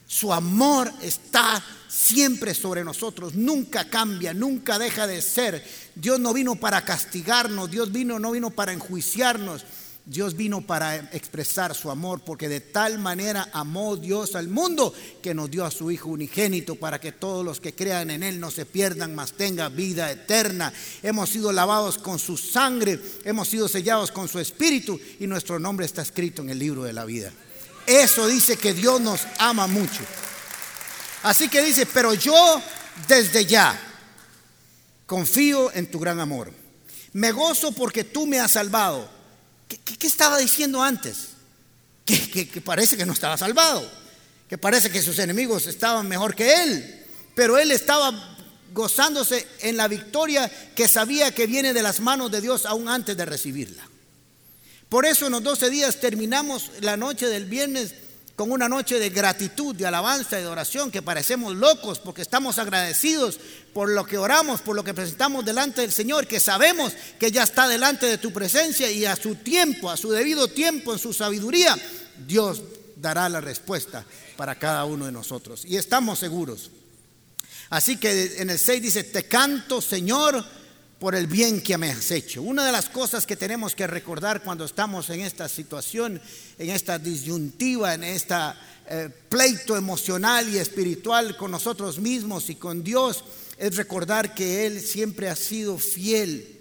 Su 0.06 0.32
amor 0.32 0.92
está 1.02 1.62
siempre 1.88 2.52
sobre 2.52 2.82
nosotros, 2.82 3.34
nunca 3.34 3.88
cambia, 3.88 4.34
nunca 4.34 4.76
deja 4.76 5.06
de 5.06 5.22
ser. 5.22 5.64
Dios 5.94 6.18
no 6.18 6.32
vino 6.32 6.56
para 6.56 6.84
castigarnos, 6.84 7.70
Dios 7.70 7.92
vino 7.92 8.18
no 8.18 8.32
vino 8.32 8.50
para 8.50 8.72
enjuiciarnos. 8.72 9.64
Dios 10.10 10.36
vino 10.36 10.60
para 10.60 10.96
expresar 11.12 11.72
su 11.72 11.88
amor 11.88 12.22
porque 12.26 12.48
de 12.48 12.58
tal 12.58 12.98
manera 12.98 13.48
amó 13.52 13.96
Dios 13.96 14.34
al 14.34 14.48
mundo 14.48 14.92
que 15.22 15.34
nos 15.34 15.48
dio 15.48 15.64
a 15.64 15.70
su 15.70 15.88
Hijo 15.88 16.08
unigénito 16.08 16.74
para 16.74 17.00
que 17.00 17.12
todos 17.12 17.44
los 17.44 17.60
que 17.60 17.76
crean 17.76 18.10
en 18.10 18.24
Él 18.24 18.40
no 18.40 18.50
se 18.50 18.66
pierdan, 18.66 19.14
mas 19.14 19.34
tengan 19.34 19.76
vida 19.76 20.10
eterna. 20.10 20.72
Hemos 21.04 21.30
sido 21.30 21.52
lavados 21.52 21.96
con 21.96 22.18
su 22.18 22.36
sangre, 22.36 22.98
hemos 23.24 23.46
sido 23.46 23.68
sellados 23.68 24.10
con 24.10 24.26
su 24.26 24.40
espíritu 24.40 24.98
y 25.20 25.28
nuestro 25.28 25.60
nombre 25.60 25.86
está 25.86 26.02
escrito 26.02 26.42
en 26.42 26.50
el 26.50 26.58
libro 26.58 26.82
de 26.82 26.92
la 26.92 27.04
vida. 27.04 27.30
Eso 27.86 28.26
dice 28.26 28.56
que 28.56 28.74
Dios 28.74 29.00
nos 29.00 29.20
ama 29.38 29.68
mucho. 29.68 30.00
Así 31.22 31.48
que 31.48 31.62
dice, 31.62 31.86
pero 31.86 32.14
yo 32.14 32.60
desde 33.06 33.46
ya 33.46 33.80
confío 35.06 35.72
en 35.72 35.88
tu 35.88 36.00
gran 36.00 36.18
amor. 36.18 36.52
Me 37.12 37.30
gozo 37.30 37.70
porque 37.70 38.02
tú 38.02 38.26
me 38.26 38.40
has 38.40 38.50
salvado 38.50 39.19
¿Qué, 39.78 40.06
estaba 40.06 40.38
diciendo 40.38 40.82
antes? 40.82 41.28
Que, 42.04 42.48
que 42.48 42.60
parece 42.60 42.96
que 42.96 43.06
no 43.06 43.12
estaba 43.12 43.36
salvado, 43.36 43.88
que 44.48 44.58
parece 44.58 44.90
que 44.90 45.00
sus 45.00 45.18
enemigos 45.20 45.66
estaban 45.68 46.08
mejor 46.08 46.34
que 46.34 46.62
él, 46.62 47.04
pero 47.36 47.56
él 47.56 47.70
estaba 47.70 48.36
gozándose 48.72 49.46
en 49.60 49.76
la 49.76 49.86
victoria 49.86 50.50
que 50.74 50.88
sabía 50.88 51.32
que 51.32 51.46
viene 51.46 51.72
de 51.72 51.82
las 51.82 52.00
manos 52.00 52.30
de 52.30 52.40
Dios 52.40 52.66
aún 52.66 52.88
antes 52.88 53.16
de 53.16 53.24
recibirla. 53.24 53.88
Por 54.88 55.06
eso 55.06 55.26
en 55.26 55.32
los 55.32 55.42
12 55.42 55.70
días 55.70 56.00
terminamos 56.00 56.72
la 56.80 56.96
noche 56.96 57.26
del 57.26 57.44
viernes 57.44 57.94
con 58.40 58.52
una 58.52 58.70
noche 58.70 58.98
de 58.98 59.10
gratitud, 59.10 59.76
de 59.76 59.84
alabanza 59.84 60.38
y 60.40 60.42
de 60.42 60.48
oración, 60.48 60.90
que 60.90 61.02
parecemos 61.02 61.54
locos 61.54 61.98
porque 61.98 62.22
estamos 62.22 62.58
agradecidos 62.58 63.38
por 63.74 63.90
lo 63.90 64.06
que 64.06 64.16
oramos, 64.16 64.62
por 64.62 64.74
lo 64.74 64.82
que 64.82 64.94
presentamos 64.94 65.44
delante 65.44 65.82
del 65.82 65.92
Señor, 65.92 66.26
que 66.26 66.40
sabemos 66.40 66.94
que 67.18 67.30
ya 67.30 67.42
está 67.42 67.68
delante 67.68 68.06
de 68.06 68.16
tu 68.16 68.32
presencia 68.32 68.90
y 68.90 69.04
a 69.04 69.14
su 69.14 69.34
tiempo, 69.34 69.90
a 69.90 69.98
su 69.98 70.10
debido 70.10 70.48
tiempo, 70.48 70.94
en 70.94 70.98
su 70.98 71.12
sabiduría, 71.12 71.76
Dios 72.26 72.62
dará 72.96 73.28
la 73.28 73.42
respuesta 73.42 74.06
para 74.38 74.58
cada 74.58 74.86
uno 74.86 75.04
de 75.04 75.12
nosotros. 75.12 75.66
Y 75.66 75.76
estamos 75.76 76.18
seguros. 76.18 76.70
Así 77.68 77.98
que 77.98 78.36
en 78.38 78.48
el 78.48 78.58
6 78.58 78.80
dice, 78.80 79.04
te 79.04 79.24
canto 79.24 79.82
Señor 79.82 80.42
por 81.00 81.14
el 81.14 81.26
bien 81.26 81.62
que 81.62 81.78
me 81.78 81.90
has 81.90 82.10
hecho. 82.10 82.42
Una 82.42 82.64
de 82.64 82.72
las 82.72 82.90
cosas 82.90 83.26
que 83.26 83.34
tenemos 83.34 83.74
que 83.74 83.86
recordar 83.86 84.42
cuando 84.42 84.66
estamos 84.66 85.08
en 85.10 85.20
esta 85.20 85.48
situación, 85.48 86.20
en 86.58 86.70
esta 86.70 86.98
disyuntiva, 86.98 87.94
en 87.94 88.04
este 88.04 88.34
pleito 89.28 89.76
emocional 89.76 90.48
y 90.48 90.58
espiritual 90.58 91.36
con 91.38 91.50
nosotros 91.50 91.98
mismos 91.98 92.50
y 92.50 92.56
con 92.56 92.84
Dios, 92.84 93.24
es 93.56 93.76
recordar 93.76 94.34
que 94.34 94.66
Él 94.66 94.80
siempre 94.80 95.30
ha 95.30 95.36
sido 95.36 95.78
fiel 95.78 96.59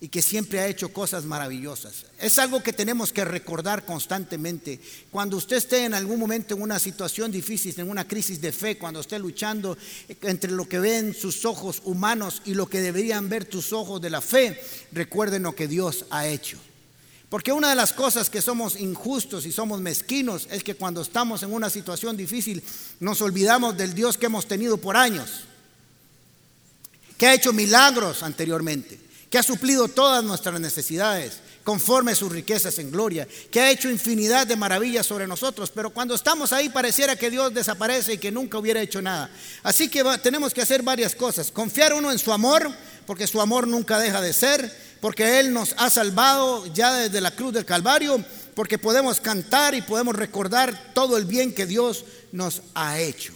y 0.00 0.08
que 0.08 0.20
siempre 0.20 0.60
ha 0.60 0.66
hecho 0.66 0.90
cosas 0.90 1.24
maravillosas. 1.24 2.04
Es 2.18 2.38
algo 2.38 2.62
que 2.62 2.74
tenemos 2.74 3.12
que 3.12 3.24
recordar 3.24 3.86
constantemente. 3.86 4.78
Cuando 5.10 5.38
usted 5.38 5.56
esté 5.56 5.84
en 5.84 5.94
algún 5.94 6.20
momento 6.20 6.54
en 6.54 6.62
una 6.62 6.78
situación 6.78 7.32
difícil, 7.32 7.74
en 7.78 7.88
una 7.88 8.06
crisis 8.06 8.40
de 8.40 8.52
fe, 8.52 8.76
cuando 8.76 9.00
esté 9.00 9.18
luchando 9.18 9.76
entre 10.22 10.50
lo 10.52 10.68
que 10.68 10.80
ven 10.80 11.14
sus 11.14 11.44
ojos 11.46 11.80
humanos 11.84 12.42
y 12.44 12.54
lo 12.54 12.68
que 12.68 12.82
deberían 12.82 13.28
ver 13.28 13.46
tus 13.46 13.72
ojos 13.72 14.00
de 14.00 14.10
la 14.10 14.20
fe, 14.20 14.60
recuerden 14.92 15.44
lo 15.44 15.54
que 15.54 15.66
Dios 15.66 16.04
ha 16.10 16.26
hecho. 16.26 16.58
Porque 17.30 17.52
una 17.52 17.70
de 17.70 17.74
las 17.74 17.92
cosas 17.92 18.28
que 18.28 18.42
somos 18.42 18.78
injustos 18.78 19.46
y 19.46 19.52
somos 19.52 19.80
mezquinos 19.80 20.46
es 20.50 20.62
que 20.62 20.76
cuando 20.76 21.00
estamos 21.00 21.42
en 21.42 21.52
una 21.52 21.70
situación 21.70 22.16
difícil 22.16 22.62
nos 23.00 23.20
olvidamos 23.22 23.76
del 23.76 23.94
Dios 23.94 24.18
que 24.18 24.26
hemos 24.26 24.46
tenido 24.46 24.76
por 24.76 24.96
años, 24.96 25.44
que 27.16 27.26
ha 27.26 27.34
hecho 27.34 27.54
milagros 27.54 28.22
anteriormente 28.22 29.05
que 29.30 29.38
ha 29.38 29.42
suplido 29.42 29.88
todas 29.88 30.22
nuestras 30.22 30.60
necesidades 30.60 31.40
conforme 31.64 32.14
sus 32.14 32.30
riquezas 32.30 32.78
en 32.78 32.92
gloria, 32.92 33.26
que 33.50 33.60
ha 33.60 33.70
hecho 33.72 33.90
infinidad 33.90 34.46
de 34.46 34.54
maravillas 34.54 35.04
sobre 35.04 35.26
nosotros, 35.26 35.72
pero 35.74 35.90
cuando 35.90 36.14
estamos 36.14 36.52
ahí 36.52 36.68
pareciera 36.68 37.16
que 37.16 37.28
Dios 37.28 37.52
desaparece 37.52 38.14
y 38.14 38.18
que 38.18 38.30
nunca 38.30 38.56
hubiera 38.58 38.80
hecho 38.80 39.02
nada. 39.02 39.28
Así 39.64 39.88
que 39.88 40.04
tenemos 40.22 40.54
que 40.54 40.62
hacer 40.62 40.84
varias 40.84 41.16
cosas, 41.16 41.50
confiar 41.50 41.92
uno 41.92 42.12
en 42.12 42.20
su 42.20 42.32
amor, 42.32 42.72
porque 43.04 43.26
su 43.26 43.40
amor 43.40 43.66
nunca 43.66 43.98
deja 43.98 44.20
de 44.20 44.32
ser, 44.32 44.72
porque 45.00 45.40
Él 45.40 45.52
nos 45.52 45.74
ha 45.76 45.90
salvado 45.90 46.66
ya 46.72 46.94
desde 46.94 47.20
la 47.20 47.32
cruz 47.32 47.52
del 47.52 47.64
Calvario, 47.64 48.24
porque 48.54 48.78
podemos 48.78 49.20
cantar 49.20 49.74
y 49.74 49.82
podemos 49.82 50.14
recordar 50.14 50.92
todo 50.94 51.16
el 51.16 51.24
bien 51.24 51.52
que 51.52 51.66
Dios 51.66 52.04
nos 52.30 52.62
ha 52.74 53.00
hecho. 53.00 53.32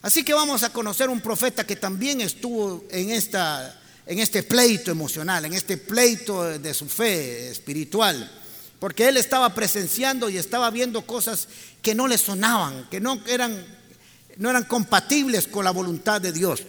Así 0.00 0.24
que 0.24 0.34
vamos 0.34 0.62
a 0.62 0.70
conocer 0.70 1.08
un 1.08 1.20
profeta 1.20 1.64
que 1.66 1.76
también 1.76 2.20
estuvo 2.20 2.84
en, 2.90 3.10
esta, 3.10 3.80
en 4.06 4.18
este 4.18 4.42
pleito 4.42 4.90
emocional, 4.90 5.44
en 5.44 5.54
este 5.54 5.76
pleito 5.76 6.58
de 6.58 6.74
su 6.74 6.88
fe 6.88 7.50
espiritual, 7.50 8.30
porque 8.78 9.08
él 9.08 9.16
estaba 9.16 9.54
presenciando 9.54 10.28
y 10.28 10.36
estaba 10.36 10.70
viendo 10.70 11.06
cosas 11.06 11.48
que 11.80 11.94
no 11.94 12.06
le 12.06 12.18
sonaban, 12.18 12.88
que 12.90 13.00
no 13.00 13.20
eran, 13.26 13.64
no 14.36 14.50
eran 14.50 14.64
compatibles 14.64 15.46
con 15.46 15.64
la 15.64 15.70
voluntad 15.70 16.20
de 16.20 16.32
Dios. 16.32 16.62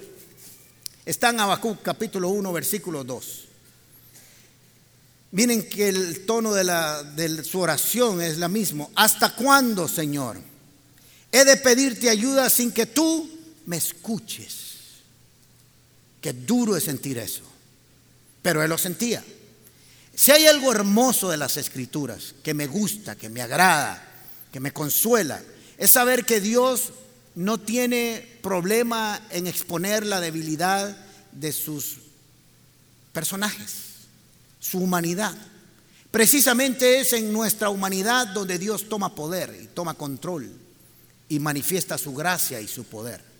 Está 1.05 1.29
en 1.29 1.39
Habacuc 1.39 1.81
capítulo 1.81 2.29
1, 2.29 2.53
versículo 2.53 3.03
2. 3.03 3.41
Miren 5.31 5.67
que 5.67 5.89
el 5.89 6.25
tono 6.25 6.53
de, 6.53 6.63
la, 6.63 7.03
de 7.03 7.43
su 7.43 7.59
oración 7.59 8.21
es 8.21 8.37
la 8.37 8.47
mismo. 8.47 8.89
¿Hasta 8.95 9.35
cuándo, 9.35 9.89
Señor? 9.89 10.37
He 11.31 11.43
de 11.43 11.57
pedirte 11.57 12.09
ayuda 12.09 12.49
sin 12.49 12.71
que 12.71 12.85
tú 12.85 13.29
me 13.65 13.75
escuches. 13.75 14.64
Qué 16.25 16.33
duro 16.33 16.75
es 16.75 16.85
sentir 16.85 17.19
eso. 17.19 17.43
Pero 18.41 18.63
él 18.63 18.69
lo 18.71 18.79
sentía. 18.79 19.23
Si 20.15 20.31
hay 20.31 20.47
algo 20.47 20.71
hermoso 20.71 21.29
de 21.29 21.37
las 21.37 21.55
escrituras 21.55 22.33
que 22.41 22.55
me 22.55 22.65
gusta, 22.65 23.15
que 23.15 23.29
me 23.29 23.43
agrada, 23.43 24.03
que 24.51 24.59
me 24.59 24.73
consuela, 24.73 25.39
es 25.77 25.91
saber 25.91 26.25
que 26.25 26.41
Dios 26.41 26.93
no 27.35 27.59
tiene 27.59 28.27
problema 28.41 29.21
en 29.29 29.45
exponer 29.45 30.03
la 30.03 30.19
debilidad 30.19 30.97
de 31.31 31.51
sus 31.51 31.97
personajes 33.13 33.69
su 34.59 34.79
humanidad. 34.79 35.37
Precisamente 36.09 37.01
es 37.01 37.13
en 37.13 37.31
nuestra 37.31 37.69
humanidad 37.69 38.29
donde 38.29 38.57
Dios 38.57 38.89
toma 38.89 39.13
poder 39.13 39.55
y 39.61 39.67
toma 39.67 39.93
control 39.93 40.51
y 41.29 41.37
manifiesta 41.37 41.99
su 41.99 42.15
gracia 42.15 42.59
y 42.61 42.67
su 42.67 42.83
poder. 42.85 43.34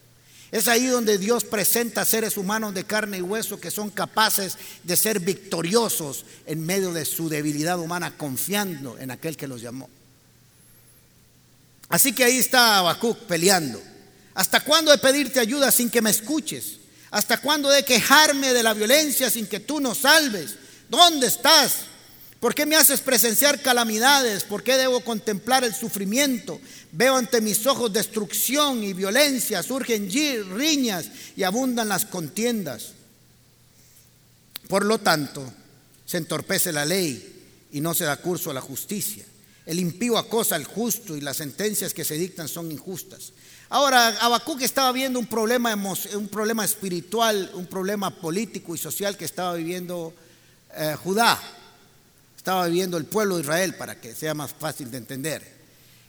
Es 0.51 0.67
ahí 0.67 0.85
donde 0.85 1.17
Dios 1.17 1.43
presenta 1.43 2.05
seres 2.05 2.37
humanos 2.37 2.73
de 2.73 2.83
carne 2.83 3.17
y 3.17 3.21
hueso 3.21 3.59
que 3.59 3.71
son 3.71 3.89
capaces 3.89 4.57
de 4.83 4.95
ser 4.95 5.19
victoriosos 5.19 6.25
en 6.45 6.65
medio 6.65 6.93
de 6.93 7.05
su 7.05 7.29
debilidad 7.29 7.79
humana, 7.79 8.15
confiando 8.15 8.97
en 8.99 9.11
aquel 9.11 9.35
que 9.35 9.47
los 9.47 9.61
llamó. 9.61 9.89
Así 11.89 12.13
que 12.13 12.23
ahí 12.23 12.37
está 12.37 12.77
Habacuc 12.77 13.17
peleando. 13.19 13.81
¿Hasta 14.33 14.59
cuándo 14.59 14.91
de 14.91 14.97
pedirte 14.97 15.39
ayuda 15.39 15.71
sin 15.71 15.89
que 15.89 16.01
me 16.01 16.09
escuches? 16.09 16.77
¿Hasta 17.11 17.39
cuándo 17.39 17.69
de 17.69 17.83
quejarme 17.83 18.53
de 18.53 18.63
la 18.63 18.73
violencia 18.73 19.29
sin 19.29 19.47
que 19.47 19.61
tú 19.61 19.79
nos 19.79 19.99
salves? 19.99 20.55
¿Dónde 20.89 21.27
estás? 21.27 21.85
¿Por 22.39 22.53
qué 22.53 22.65
me 22.65 22.75
haces 22.75 22.99
presenciar 22.99 23.61
calamidades? 23.61 24.43
¿Por 24.43 24.61
qué 24.61 24.77
debo 24.77 24.99
contemplar 24.99 25.63
el 25.63 25.73
sufrimiento? 25.73 26.59
Veo 26.97 27.17
ante 27.17 27.41
mis 27.41 27.67
ojos 27.67 27.91
destrucción 27.91 28.81
y 28.81 28.93
violencia, 28.93 29.61
surgen 29.61 30.09
riñas 30.55 31.07
y 31.35 31.43
abundan 31.43 31.89
las 31.89 32.05
contiendas. 32.05 32.93
Por 34.69 34.85
lo 34.85 34.97
tanto, 34.99 35.43
se 36.05 36.15
entorpece 36.15 36.71
la 36.71 36.85
ley 36.85 37.67
y 37.73 37.81
no 37.81 37.93
se 37.93 38.05
da 38.05 38.15
curso 38.15 38.49
a 38.49 38.53
la 38.53 38.61
justicia. 38.61 39.25
El 39.65 39.79
impío 39.79 40.17
acosa 40.17 40.55
al 40.55 40.63
justo 40.63 41.17
y 41.17 41.21
las 41.21 41.35
sentencias 41.35 41.93
que 41.93 42.05
se 42.05 42.13
dictan 42.15 42.47
son 42.47 42.71
injustas. 42.71 43.33
Ahora, 43.67 44.07
Habacuc 44.21 44.61
estaba 44.61 44.93
viendo 44.93 45.19
un 45.19 45.27
problema, 45.27 45.75
un 45.75 46.27
problema 46.29 46.63
espiritual, 46.63 47.51
un 47.55 47.65
problema 47.65 48.09
político 48.09 48.73
y 48.73 48.77
social 48.77 49.17
que 49.17 49.25
estaba 49.25 49.55
viviendo 49.55 50.13
eh, 50.73 50.95
Judá, 51.03 51.41
estaba 52.37 52.67
viviendo 52.67 52.95
el 52.95 53.03
pueblo 53.03 53.35
de 53.35 53.41
Israel 53.41 53.75
para 53.75 53.99
que 53.99 54.15
sea 54.15 54.33
más 54.33 54.53
fácil 54.57 54.89
de 54.89 54.97
entender. 54.97 55.54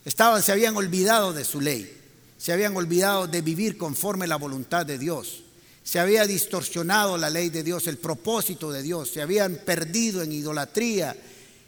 Estaban, 0.07 0.41
se 0.41 0.53
habían 0.53 0.77
olvidado 0.77 1.33
de 1.33 1.45
su 1.45 1.61
ley, 1.61 1.93
se 2.39 2.53
habían 2.53 2.77
olvidado 2.77 3.27
de 3.27 3.43
vivir 3.43 3.77
conforme 3.77 4.29
la 4.29 4.37
voluntad 4.37 4.87
de 4.87 4.99
Dios. 4.99 5.43
Se 5.83 5.99
había 5.99 6.25
distorsionado 6.27 7.19
la 7.19 7.29
ley 7.29 7.51
de 7.51 7.65
Dios, 7.65 7.89
el 7.89 7.99
propósito 7.99 8.71
de 8.71 8.83
Dios, 8.83 9.11
se 9.11 9.21
habían 9.21 9.57
perdido 9.57 10.23
en 10.23 10.31
idolatría 10.31 11.17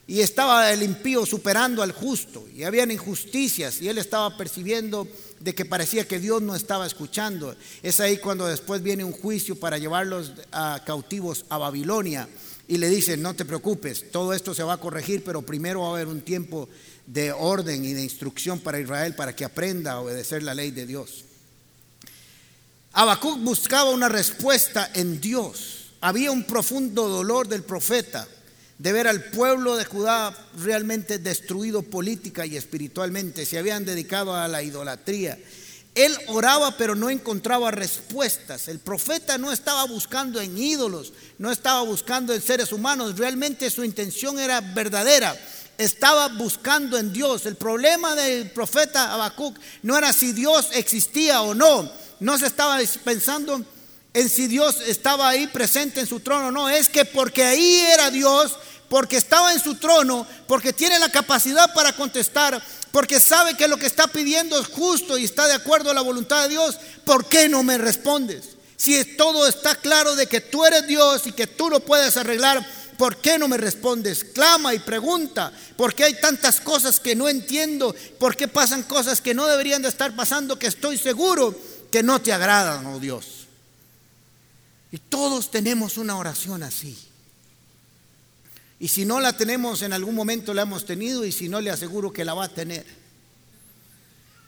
y 0.07 0.21
estaba 0.21 0.73
el 0.73 0.85
impío 0.85 1.26
superando 1.26 1.83
al 1.83 1.90
justo 1.90 2.47
y 2.54 2.62
habían 2.62 2.92
injusticias 2.92 3.83
y 3.83 3.88
él 3.88 3.99
estaba 3.99 4.37
percibiendo 4.37 5.09
de 5.40 5.52
que 5.52 5.64
parecía 5.64 6.07
que 6.07 6.21
Dios 6.21 6.40
no 6.40 6.54
estaba 6.54 6.87
escuchando. 6.87 7.57
Es 7.83 7.99
ahí 7.99 8.18
cuando 8.18 8.47
después 8.47 8.85
viene 8.85 9.02
un 9.02 9.12
juicio 9.12 9.57
para 9.57 9.78
llevarlos 9.78 10.33
cautivos 10.87 11.45
a 11.49 11.59
Babilonia 11.59 12.28
y 12.68 12.78
le 12.78 12.88
dicen, 12.88 13.21
no 13.21 13.35
te 13.35 13.45
preocupes, 13.45 14.12
todo 14.12 14.33
esto 14.33 14.54
se 14.54 14.62
va 14.62 14.75
a 14.75 14.80
corregir, 14.80 15.25
pero 15.25 15.42
primero 15.42 15.80
va 15.80 15.88
a 15.88 15.90
haber 15.90 16.07
un 16.07 16.21
tiempo 16.21 16.68
de 17.09 17.33
orden 17.33 17.85
y 17.85 17.95
de 17.95 18.03
instrucción 18.03 18.61
para 18.61 18.79
Israel 18.79 19.15
para 19.15 19.35
que 19.35 19.45
aprenda 19.45 19.93
a 19.93 20.00
obedecer 20.00 20.43
la 20.43 20.55
ley 20.55 20.71
de 20.71 20.87
Dios. 20.87 21.25
Habacuc 22.93 23.38
buscaba 23.41 23.91
una 23.91 24.09
respuesta 24.09 24.91
en 24.95 25.21
Dios. 25.21 25.93
Había 26.00 26.31
un 26.31 26.45
profundo 26.45 27.09
dolor 27.09 27.49
del 27.49 27.62
profeta 27.62 28.29
de 28.79 28.93
ver 28.93 29.09
al 29.09 29.25
pueblo 29.25 29.77
de 29.77 29.85
Judá 29.85 30.37
realmente 30.59 31.19
destruido 31.19 31.83
política 31.83 32.45
y 32.45 32.57
espiritualmente. 32.57 33.47
Se 33.47 33.59
habían 33.59 33.85
dedicado 33.85 34.35
a 34.35 34.47
la 34.47 34.62
idolatría 34.62 35.38
él 35.99 36.17
oraba 36.29 36.77
pero 36.77 36.95
no 36.95 37.11
encontraba 37.11 37.73
respuestas. 37.73 38.69
El 38.69 38.79
profeta 38.79 39.37
no 39.37 39.50
estaba 39.50 39.85
buscando 39.85 40.41
en 40.41 40.57
ídolos, 40.57 41.12
no 41.38 41.50
estaba 41.50 41.83
buscando 41.83 42.33
en 42.33 42.41
seres 42.41 42.71
humanos. 42.71 43.19
Realmente 43.19 43.69
su 43.69 43.83
intención 43.83 44.38
era 44.38 44.61
verdadera. 44.61 45.37
Estaba 45.78 46.28
buscando 46.28 46.99
en 46.99 47.12
Dios. 47.12 47.47
El 47.47 47.56
problema 47.56 48.14
del 48.16 48.50
profeta 48.50 49.12
Habacuc 49.12 49.56
no 49.82 49.97
era 49.97 50.12
si 50.12 50.32
Dios 50.32 50.68
existía 50.73 51.40
o 51.42 51.54
no. 51.54 51.90
No 52.20 52.37
se 52.37 52.47
estaba 52.47 52.78
pensando 53.04 53.64
en 54.12 54.28
si 54.28 54.49
Dios 54.49 54.80
estaba 54.87 55.28
ahí 55.28 55.47
presente 55.47 56.00
en 56.00 56.06
su 56.06 56.18
trono. 56.20 56.50
No, 56.50 56.68
es 56.68 56.88
que 56.88 57.04
porque 57.04 57.44
ahí 57.44 57.78
era 57.92 58.11
Dios, 58.11 58.56
porque 58.88 59.16
estaba 59.16 59.52
en 59.52 59.61
su 59.61 59.76
trono, 59.76 60.26
porque 60.47 60.73
tiene 60.73 60.99
la 60.99 61.11
capacidad 61.11 61.73
para 61.73 61.92
contestar, 61.92 62.61
porque 62.90 63.20
sabe 63.20 63.56
que 63.56 63.68
lo 63.68 63.76
que 63.76 63.87
está 63.87 64.08
pidiendo 64.08 64.58
es 64.58 64.66
justo 64.66 65.16
y 65.16 65.25
está 65.25 65.47
de 65.47 65.54
acuerdo 65.54 65.90
a 65.90 65.94
la 65.94 66.00
voluntad 66.00 66.42
de 66.42 66.49
Dios, 66.49 66.76
¿por 67.04 67.26
qué 67.26 67.49
no 67.49 67.62
me 67.62 67.78
respondes? 67.78 68.56
Si 68.76 69.04
todo 69.16 69.47
está 69.47 69.75
claro 69.75 70.16
de 70.16 70.26
que 70.26 70.40
tú 70.40 70.64
eres 70.64 70.87
Dios 70.87 71.26
y 71.26 71.32
que 71.32 71.47
tú 71.47 71.68
lo 71.68 71.80
puedes 71.80 72.16
arreglar, 72.16 72.64
¿por 72.99 73.17
qué 73.19 73.38
no 73.38 73.49
me 73.49 73.57
respondes? 73.57 74.25
Clama 74.25 74.75
y 74.75 74.81
pregunta, 74.81 75.52
¿por 75.76 75.95
qué 75.95 76.05
hay 76.05 76.21
tantas 76.21 76.61
cosas 76.61 77.00
que 77.00 77.14
no 77.14 77.28
entiendo? 77.28 77.95
¿Por 78.19 78.37
qué 78.37 78.49
pasan 78.49 78.83
cosas 78.83 79.23
que 79.23 79.33
no 79.33 79.47
deberían 79.47 79.81
de 79.81 79.88
estar 79.88 80.14
pasando 80.14 80.59
que 80.59 80.67
estoy 80.67 80.99
seguro 80.99 81.59
que 81.90 82.02
no 82.02 82.21
te 82.21 82.33
agradan, 82.33 82.85
oh 82.87 82.99
Dios? 82.99 83.47
Y 84.90 84.99
todos 84.99 85.50
tenemos 85.50 85.97
una 85.97 86.17
oración 86.17 86.62
así. 86.62 86.99
Y 88.81 88.88
si 88.88 89.05
no 89.05 89.21
la 89.21 89.37
tenemos, 89.37 89.83
en 89.83 89.93
algún 89.93 90.14
momento 90.14 90.52
la 90.52 90.62
hemos 90.62 90.85
tenido 90.85 91.25
y 91.25 91.33
si 91.33 91.49
no, 91.49 91.61
le 91.61 91.71
aseguro 91.71 92.12
que 92.12 92.25
la 92.25 92.35
va 92.35 92.45
a 92.45 92.55
tener. 92.55 92.85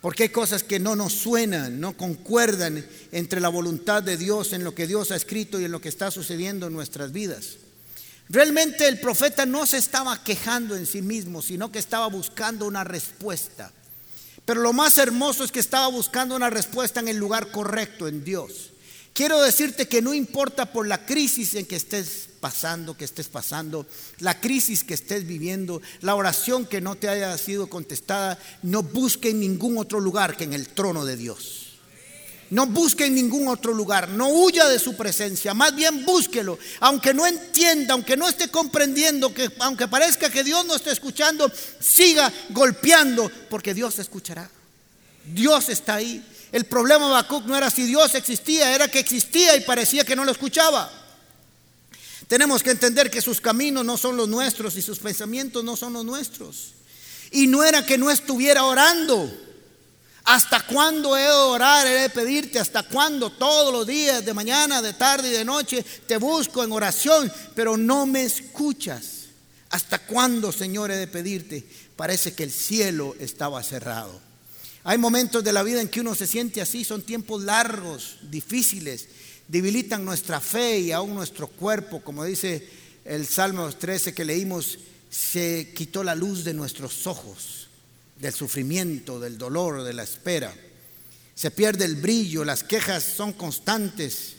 Porque 0.01 0.25
hay 0.25 0.29
cosas 0.31 0.63
que 0.63 0.79
no 0.79 0.97
nos 0.97 1.13
suenan, 1.13 1.79
no 1.79 1.97
concuerdan 1.97 2.87
entre 3.13 3.41
la 3.41 3.49
voluntad 3.49 4.03
de 4.03 4.17
Dios, 4.17 4.53
en 4.53 4.65
lo 4.65 4.75
que 4.75 4.87
Dios 4.87 5.11
ha 5.11 5.17
escrito 5.17 5.61
y 5.61 5.65
en 5.65 5.73
lo 5.73 5.81
que 5.81 5.91
está 5.91 6.11
sucediendo 6.11 6.67
en 6.67 6.73
nuestras 6.73 7.13
vidas. 7.13 7.57
Realmente 8.31 8.87
el 8.87 9.01
profeta 9.01 9.45
no 9.45 9.67
se 9.67 9.79
estaba 9.79 10.23
quejando 10.23 10.77
en 10.77 10.87
sí 10.87 11.03
mismo, 11.03 11.43
sino 11.43 11.73
que 11.73 11.81
estaba 11.81 12.07
buscando 12.07 12.65
una 12.65 12.85
respuesta. 12.85 13.73
Pero 14.45 14.63
lo 14.63 14.73
más 14.73 14.99
hermoso 14.99 15.43
es 15.43 15.51
que 15.51 15.59
estaba 15.59 15.89
buscando 15.89 16.37
una 16.37 16.49
respuesta 16.49 17.01
en 17.01 17.09
el 17.09 17.17
lugar 17.17 17.51
correcto, 17.51 18.07
en 18.07 18.23
Dios. 18.23 18.71
Quiero 19.15 19.43
decirte 19.43 19.89
que 19.89 20.01
no 20.01 20.15
importa 20.15 20.73
por 20.73 20.87
la 20.87 21.05
crisis 21.05 21.57
en 21.57 21.67
que 21.67 21.75
estés 21.75 22.29
pasando, 22.39 22.97
que 22.97 23.05
estés 23.05 23.27
pasando, 23.27 23.85
la 24.21 24.41
crisis 24.41 24.85
que 24.85 24.95
estés 24.95 25.27
viviendo, 25.27 25.83
la 26.01 26.15
oración 26.15 26.67
que 26.67 26.81
no 26.81 26.95
te 26.95 27.09
haya 27.09 27.37
sido 27.37 27.69
contestada, 27.69 28.39
no 28.63 28.85
busque 28.85 29.31
en 29.31 29.41
ningún 29.41 29.77
otro 29.77 29.99
lugar 29.99 30.37
que 30.37 30.45
en 30.45 30.53
el 30.53 30.69
trono 30.69 31.05
de 31.05 31.17
Dios. 31.17 31.70
No 32.51 32.67
busque 32.67 33.07
en 33.07 33.15
ningún 33.15 33.47
otro 33.47 33.73
lugar, 33.73 34.09
no 34.09 34.29
huya 34.29 34.69
de 34.69 34.81
su 34.81 34.97
presencia, 34.97 35.55
más 35.55 35.75
bien 35.75 36.05
búsquelo, 36.05 36.59
aunque 36.81 37.15
no 37.15 37.25
entienda, 37.25 37.95
aunque 37.95 38.17
no 38.17 38.29
esté 38.29 38.49
comprendiendo, 38.49 39.33
que 39.33 39.51
aunque 39.61 39.87
parezca 39.87 40.29
que 40.31 40.43
Dios 40.43 40.67
no 40.67 40.75
esté 40.75 40.91
escuchando, 40.91 41.51
siga 41.79 42.33
golpeando, 42.49 43.31
porque 43.49 43.73
Dios 43.73 44.01
escuchará. 44.01 44.51
Dios 45.25 45.69
está 45.69 45.95
ahí. 45.95 46.25
El 46.51 46.65
problema 46.65 47.07
de 47.07 47.13
Habacuc 47.13 47.47
no 47.47 47.57
era 47.57 47.71
si 47.71 47.85
Dios 47.85 48.17
existía, 48.17 48.75
era 48.75 48.89
que 48.89 48.99
existía 48.99 49.57
y 49.57 49.61
parecía 49.61 50.05
que 50.05 50.17
no 50.17 50.25
lo 50.25 50.33
escuchaba. 50.33 50.91
Tenemos 52.27 52.63
que 52.63 52.71
entender 52.71 53.11
que 53.11 53.23
sus 53.23 53.41
caminos 53.41 53.85
no 53.85 53.97
son 53.97 54.17
los 54.17 54.29
nuestros 54.29 54.77
y 54.77 54.83
sus 54.83 54.99
pensamientos 54.99 55.63
no 55.63 55.77
son 55.77 55.93
los 55.93 56.05
nuestros. 56.05 56.73
Y 57.31 57.47
no 57.47 57.63
era 57.63 57.87
que 57.87 57.99
no 57.99 58.11
estuviera 58.11 58.65
orando. 58.65 59.31
¿Hasta 60.31 60.65
cuándo 60.65 61.17
he 61.17 61.23
de 61.23 61.29
orar, 61.29 61.89
he 61.89 62.03
de 62.03 62.09
pedirte? 62.09 62.61
¿Hasta 62.61 62.85
cuándo? 62.85 63.31
Todos 63.31 63.73
los 63.73 63.85
días, 63.85 64.25
de 64.25 64.33
mañana, 64.33 64.81
de 64.81 64.93
tarde 64.93 65.29
y 65.29 65.33
de 65.33 65.45
noche, 65.45 65.85
te 66.07 66.19
busco 66.19 66.63
en 66.63 66.71
oración, 66.71 67.33
pero 67.57 67.77
no 67.77 68.07
me 68.07 68.23
escuchas. 68.23 69.25
¿Hasta 69.71 69.99
cuándo, 69.99 70.53
Señor, 70.53 70.93
he 70.93 70.97
de 70.99 71.09
pedirte? 71.09 71.67
Parece 71.97 72.33
que 72.33 72.45
el 72.45 72.53
cielo 72.53 73.17
estaba 73.19 73.61
cerrado. 73.65 74.21
Hay 74.85 74.99
momentos 74.99 75.43
de 75.43 75.53
la 75.53 75.65
vida 75.65 75.81
en 75.81 75.89
que 75.89 76.01
uno 76.01 76.15
se 76.15 76.29
siente 76.29 76.61
así, 76.61 76.85
son 76.85 77.03
tiempos 77.03 77.43
largos, 77.43 78.19
difíciles, 78.23 79.09
debilitan 79.49 80.05
nuestra 80.05 80.39
fe 80.39 80.79
y 80.79 80.93
aún 80.93 81.13
nuestro 81.13 81.49
cuerpo, 81.49 82.03
como 82.05 82.23
dice 82.23 82.69
el 83.05 83.27
Salmo 83.27 83.69
13 83.69 84.15
que 84.15 84.25
leímos, 84.25 84.79
se 85.11 85.73
quitó 85.75 86.05
la 86.05 86.15
luz 86.15 86.45
de 86.45 86.55
nuestros 86.55 87.09
ojos, 87.09 87.60
del 88.21 88.35
sufrimiento, 88.35 89.19
del 89.19 89.39
dolor, 89.39 89.83
de 89.83 89.95
la 89.95 90.03
espera. 90.03 90.55
Se 91.35 91.51
pierde 91.51 91.87
el 91.87 91.97
brillo, 91.97 92.45
las 92.45 92.63
quejas 92.63 93.03
son 93.03 93.33
constantes 93.33 94.35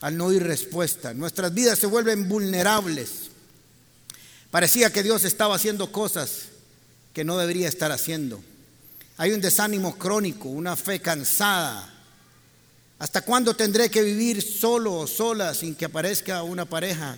al 0.00 0.16
no 0.16 0.26
oír 0.26 0.42
respuesta. 0.42 1.14
Nuestras 1.14 1.54
vidas 1.54 1.78
se 1.78 1.86
vuelven 1.86 2.28
vulnerables. 2.28 3.30
Parecía 4.50 4.92
que 4.92 5.02
Dios 5.02 5.24
estaba 5.24 5.54
haciendo 5.54 5.92
cosas 5.92 6.48
que 7.14 7.24
no 7.24 7.38
debería 7.38 7.68
estar 7.68 7.92
haciendo. 7.92 8.42
Hay 9.16 9.32
un 9.32 9.40
desánimo 9.40 9.96
crónico, 9.96 10.48
una 10.48 10.74
fe 10.74 11.00
cansada. 11.00 11.88
¿Hasta 12.98 13.22
cuándo 13.22 13.54
tendré 13.54 13.90
que 13.90 14.02
vivir 14.02 14.42
solo 14.42 14.94
o 14.94 15.06
sola 15.06 15.54
sin 15.54 15.74
que 15.74 15.84
aparezca 15.84 16.42
una 16.42 16.64
pareja 16.64 17.16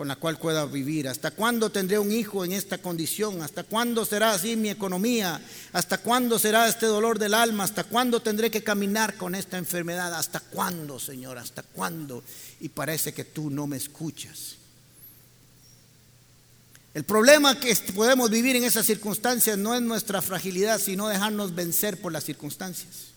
con 0.00 0.08
la 0.08 0.16
cual 0.16 0.38
pueda 0.38 0.64
vivir? 0.64 1.08
¿Hasta 1.08 1.30
cuándo 1.30 1.68
tendré 1.68 1.98
un 1.98 2.10
hijo 2.10 2.42
en 2.42 2.52
esta 2.52 2.78
condición? 2.78 3.42
¿Hasta 3.42 3.64
cuándo 3.64 4.06
será 4.06 4.32
así 4.32 4.56
mi 4.56 4.70
economía? 4.70 5.38
¿Hasta 5.74 5.98
cuándo 5.98 6.38
será 6.38 6.66
este 6.68 6.86
dolor 6.86 7.18
del 7.18 7.34
alma? 7.34 7.64
¿Hasta 7.64 7.84
cuándo 7.84 8.22
tendré 8.22 8.50
que 8.50 8.64
caminar 8.64 9.18
con 9.18 9.34
esta 9.34 9.58
enfermedad? 9.58 10.14
¿Hasta 10.14 10.40
cuándo, 10.40 10.98
Señor? 10.98 11.36
¿Hasta 11.36 11.62
cuándo? 11.62 12.24
Y 12.60 12.70
parece 12.70 13.12
que 13.12 13.24
tú 13.24 13.50
no 13.50 13.66
me 13.66 13.76
escuchas. 13.76 14.56
El 16.94 17.04
problema 17.04 17.60
que 17.60 17.76
podemos 17.94 18.30
vivir 18.30 18.56
en 18.56 18.64
esas 18.64 18.86
circunstancias 18.86 19.58
no 19.58 19.74
es 19.74 19.82
nuestra 19.82 20.22
fragilidad, 20.22 20.80
sino 20.80 21.08
dejarnos 21.08 21.54
vencer 21.54 22.00
por 22.00 22.10
las 22.10 22.24
circunstancias. 22.24 23.09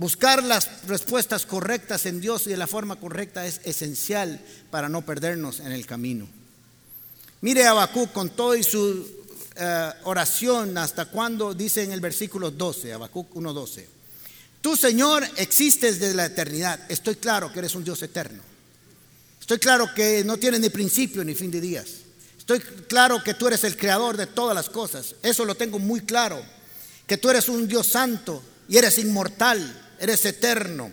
Buscar 0.00 0.42
las 0.42 0.86
respuestas 0.86 1.44
correctas 1.44 2.06
en 2.06 2.22
Dios 2.22 2.46
y 2.46 2.50
de 2.50 2.56
la 2.56 2.66
forma 2.66 2.96
correcta 2.96 3.46
es 3.46 3.60
esencial 3.64 4.40
para 4.70 4.88
no 4.88 5.02
perdernos 5.02 5.60
en 5.60 5.72
el 5.72 5.84
camino. 5.84 6.26
Mire 7.42 7.66
a 7.66 7.86
con 8.10 8.30
todo 8.30 8.56
y 8.56 8.62
su 8.62 9.06
eh, 9.56 9.92
oración 10.04 10.78
hasta 10.78 11.04
cuando 11.04 11.52
dice 11.52 11.82
en 11.82 11.92
el 11.92 12.00
versículo 12.00 12.50
12, 12.50 12.94
Habacuc 12.94 13.34
1:12. 13.34 13.84
Tú, 14.62 14.74
Señor, 14.74 15.22
existes 15.36 16.00
desde 16.00 16.14
la 16.14 16.24
eternidad. 16.24 16.80
Estoy 16.88 17.16
claro 17.16 17.52
que 17.52 17.58
eres 17.58 17.74
un 17.74 17.84
Dios 17.84 18.02
eterno. 18.02 18.42
Estoy 19.38 19.58
claro 19.58 19.92
que 19.94 20.24
no 20.24 20.38
tienes 20.38 20.60
ni 20.60 20.70
principio 20.70 21.22
ni 21.22 21.34
fin 21.34 21.50
de 21.50 21.60
días. 21.60 21.88
Estoy 22.38 22.60
claro 22.60 23.22
que 23.22 23.34
tú 23.34 23.48
eres 23.48 23.64
el 23.64 23.76
creador 23.76 24.16
de 24.16 24.28
todas 24.28 24.54
las 24.54 24.70
cosas. 24.70 25.16
Eso 25.22 25.44
lo 25.44 25.56
tengo 25.56 25.78
muy 25.78 26.00
claro. 26.00 26.42
Que 27.06 27.18
tú 27.18 27.28
eres 27.28 27.50
un 27.50 27.68
Dios 27.68 27.86
santo 27.86 28.42
y 28.66 28.78
eres 28.78 28.96
inmortal, 28.96 29.88
eres 30.00 30.24
eterno. 30.24 30.90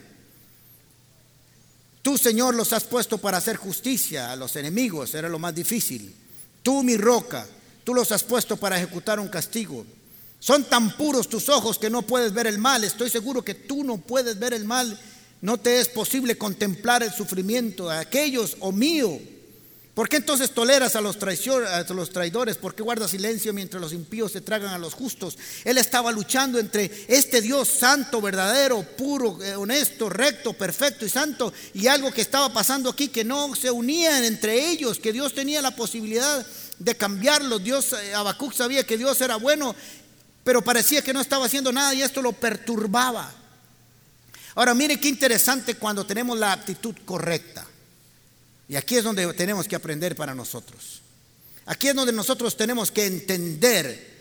Tú, 2.01 2.17
Señor, 2.17 2.55
los 2.55 2.71
has 2.73 2.83
puesto 2.83 3.17
para 3.17 3.37
hacer 3.37 3.55
justicia 3.55 4.31
a 4.31 4.35
los 4.35 4.55
enemigos, 4.55 5.13
era 5.15 5.27
lo 5.27 5.39
más 5.39 5.55
difícil. 5.55 6.13
Tú, 6.61 6.83
mi 6.83 6.95
roca, 6.97 7.47
tú 7.83 7.93
los 7.93 8.11
has 8.11 8.23
puesto 8.23 8.57
para 8.57 8.77
ejecutar 8.77 9.19
un 9.19 9.27
castigo. 9.27 9.85
Son 10.39 10.63
tan 10.65 10.95
puros 10.95 11.27
tus 11.27 11.49
ojos 11.49 11.79
que 11.79 11.89
no 11.89 12.03
puedes 12.03 12.33
ver 12.33 12.47
el 12.47 12.59
mal. 12.59 12.83
Estoy 12.83 13.09
seguro 13.09 13.43
que 13.43 13.55
tú 13.55 13.83
no 13.83 13.97
puedes 13.97 14.37
ver 14.37 14.53
el 14.53 14.65
mal. 14.65 14.99
No 15.41 15.57
te 15.57 15.79
es 15.79 15.87
posible 15.87 16.37
contemplar 16.37 17.03
el 17.03 17.11
sufrimiento 17.11 17.89
de 17.89 17.97
aquellos 17.97 18.55
o 18.59 18.71
mío 18.71 19.19
¿Por 19.97 20.07
qué 20.09 20.17
entonces 20.17 20.51
toleras 20.51 20.95
a 20.95 21.01
los, 21.01 21.17
traidores? 21.17 22.57
¿Por 22.57 22.75
qué 22.75 22.83
guardas 22.83 23.09
silencio 23.09 23.51
mientras 23.51 23.81
los 23.81 23.93
impíos 23.93 24.31
se 24.31 24.41
tragan 24.41 24.71
a 24.71 24.77
los 24.77 24.93
justos? 24.93 25.39
Él 25.65 25.79
estaba 25.79 26.11
luchando 26.11 26.59
entre 26.59 27.07
este 27.07 27.41
Dios 27.41 27.67
santo, 27.67 28.21
verdadero, 28.21 28.83
puro, 28.83 29.41
eh, 29.41 29.55
honesto, 29.55 30.07
recto, 30.07 30.53
perfecto 30.53 31.03
y 31.03 31.09
santo 31.09 31.51
y 31.73 31.87
algo 31.87 32.11
que 32.11 32.21
estaba 32.21 32.53
pasando 32.53 32.91
aquí 32.91 33.07
que 33.07 33.23
no 33.23 33.55
se 33.55 33.71
unían 33.71 34.23
entre 34.23 34.69
ellos, 34.69 34.99
que 34.99 35.11
Dios 35.11 35.33
tenía 35.33 35.63
la 35.63 35.75
posibilidad 35.75 36.45
de 36.77 36.95
cambiarlos. 36.95 37.63
Dios, 37.63 37.93
eh, 37.93 38.13
Habacuc 38.13 38.53
sabía 38.53 38.85
que 38.85 38.99
Dios 38.99 39.19
era 39.21 39.37
bueno, 39.37 39.75
pero 40.43 40.63
parecía 40.63 41.01
que 41.01 41.11
no 41.11 41.21
estaba 41.21 41.47
haciendo 41.47 41.71
nada 41.71 41.95
y 41.95 42.03
esto 42.03 42.21
lo 42.21 42.33
perturbaba. 42.33 43.33
Ahora 44.53 44.75
mire 44.75 44.99
qué 44.99 45.09
interesante 45.09 45.73
cuando 45.73 46.05
tenemos 46.05 46.37
la 46.37 46.51
actitud 46.51 46.93
correcta. 47.03 47.65
Y 48.69 48.75
aquí 48.75 48.97
es 48.97 49.03
donde 49.03 49.33
tenemos 49.33 49.67
que 49.67 49.75
aprender 49.75 50.15
para 50.15 50.35
nosotros. 50.35 51.01
Aquí 51.65 51.87
es 51.87 51.95
donde 51.95 52.13
nosotros 52.13 52.55
tenemos 52.55 52.91
que 52.91 53.05
entender 53.05 54.15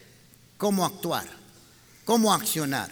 cómo 0.57 0.85
actuar, 0.85 1.27
cómo 2.05 2.33
accionar. 2.33 2.91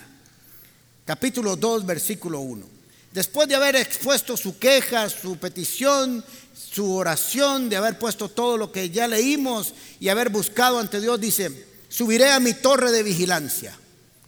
Capítulo 1.04 1.56
2, 1.56 1.86
versículo 1.86 2.40
1. 2.40 2.66
Después 3.12 3.48
de 3.48 3.54
haber 3.54 3.76
expuesto 3.76 4.36
su 4.36 4.58
queja, 4.58 5.08
su 5.08 5.36
petición, 5.36 6.24
su 6.54 6.94
oración, 6.94 7.68
de 7.68 7.76
haber 7.76 7.98
puesto 7.98 8.28
todo 8.28 8.56
lo 8.56 8.72
que 8.72 8.90
ya 8.90 9.06
leímos 9.06 9.74
y 10.00 10.08
haber 10.08 10.30
buscado 10.30 10.80
ante 10.80 11.00
Dios, 11.00 11.20
dice, 11.20 11.66
subiré 11.88 12.32
a 12.32 12.40
mi 12.40 12.54
torre 12.54 12.90
de 12.90 13.04
vigilancia 13.04 13.78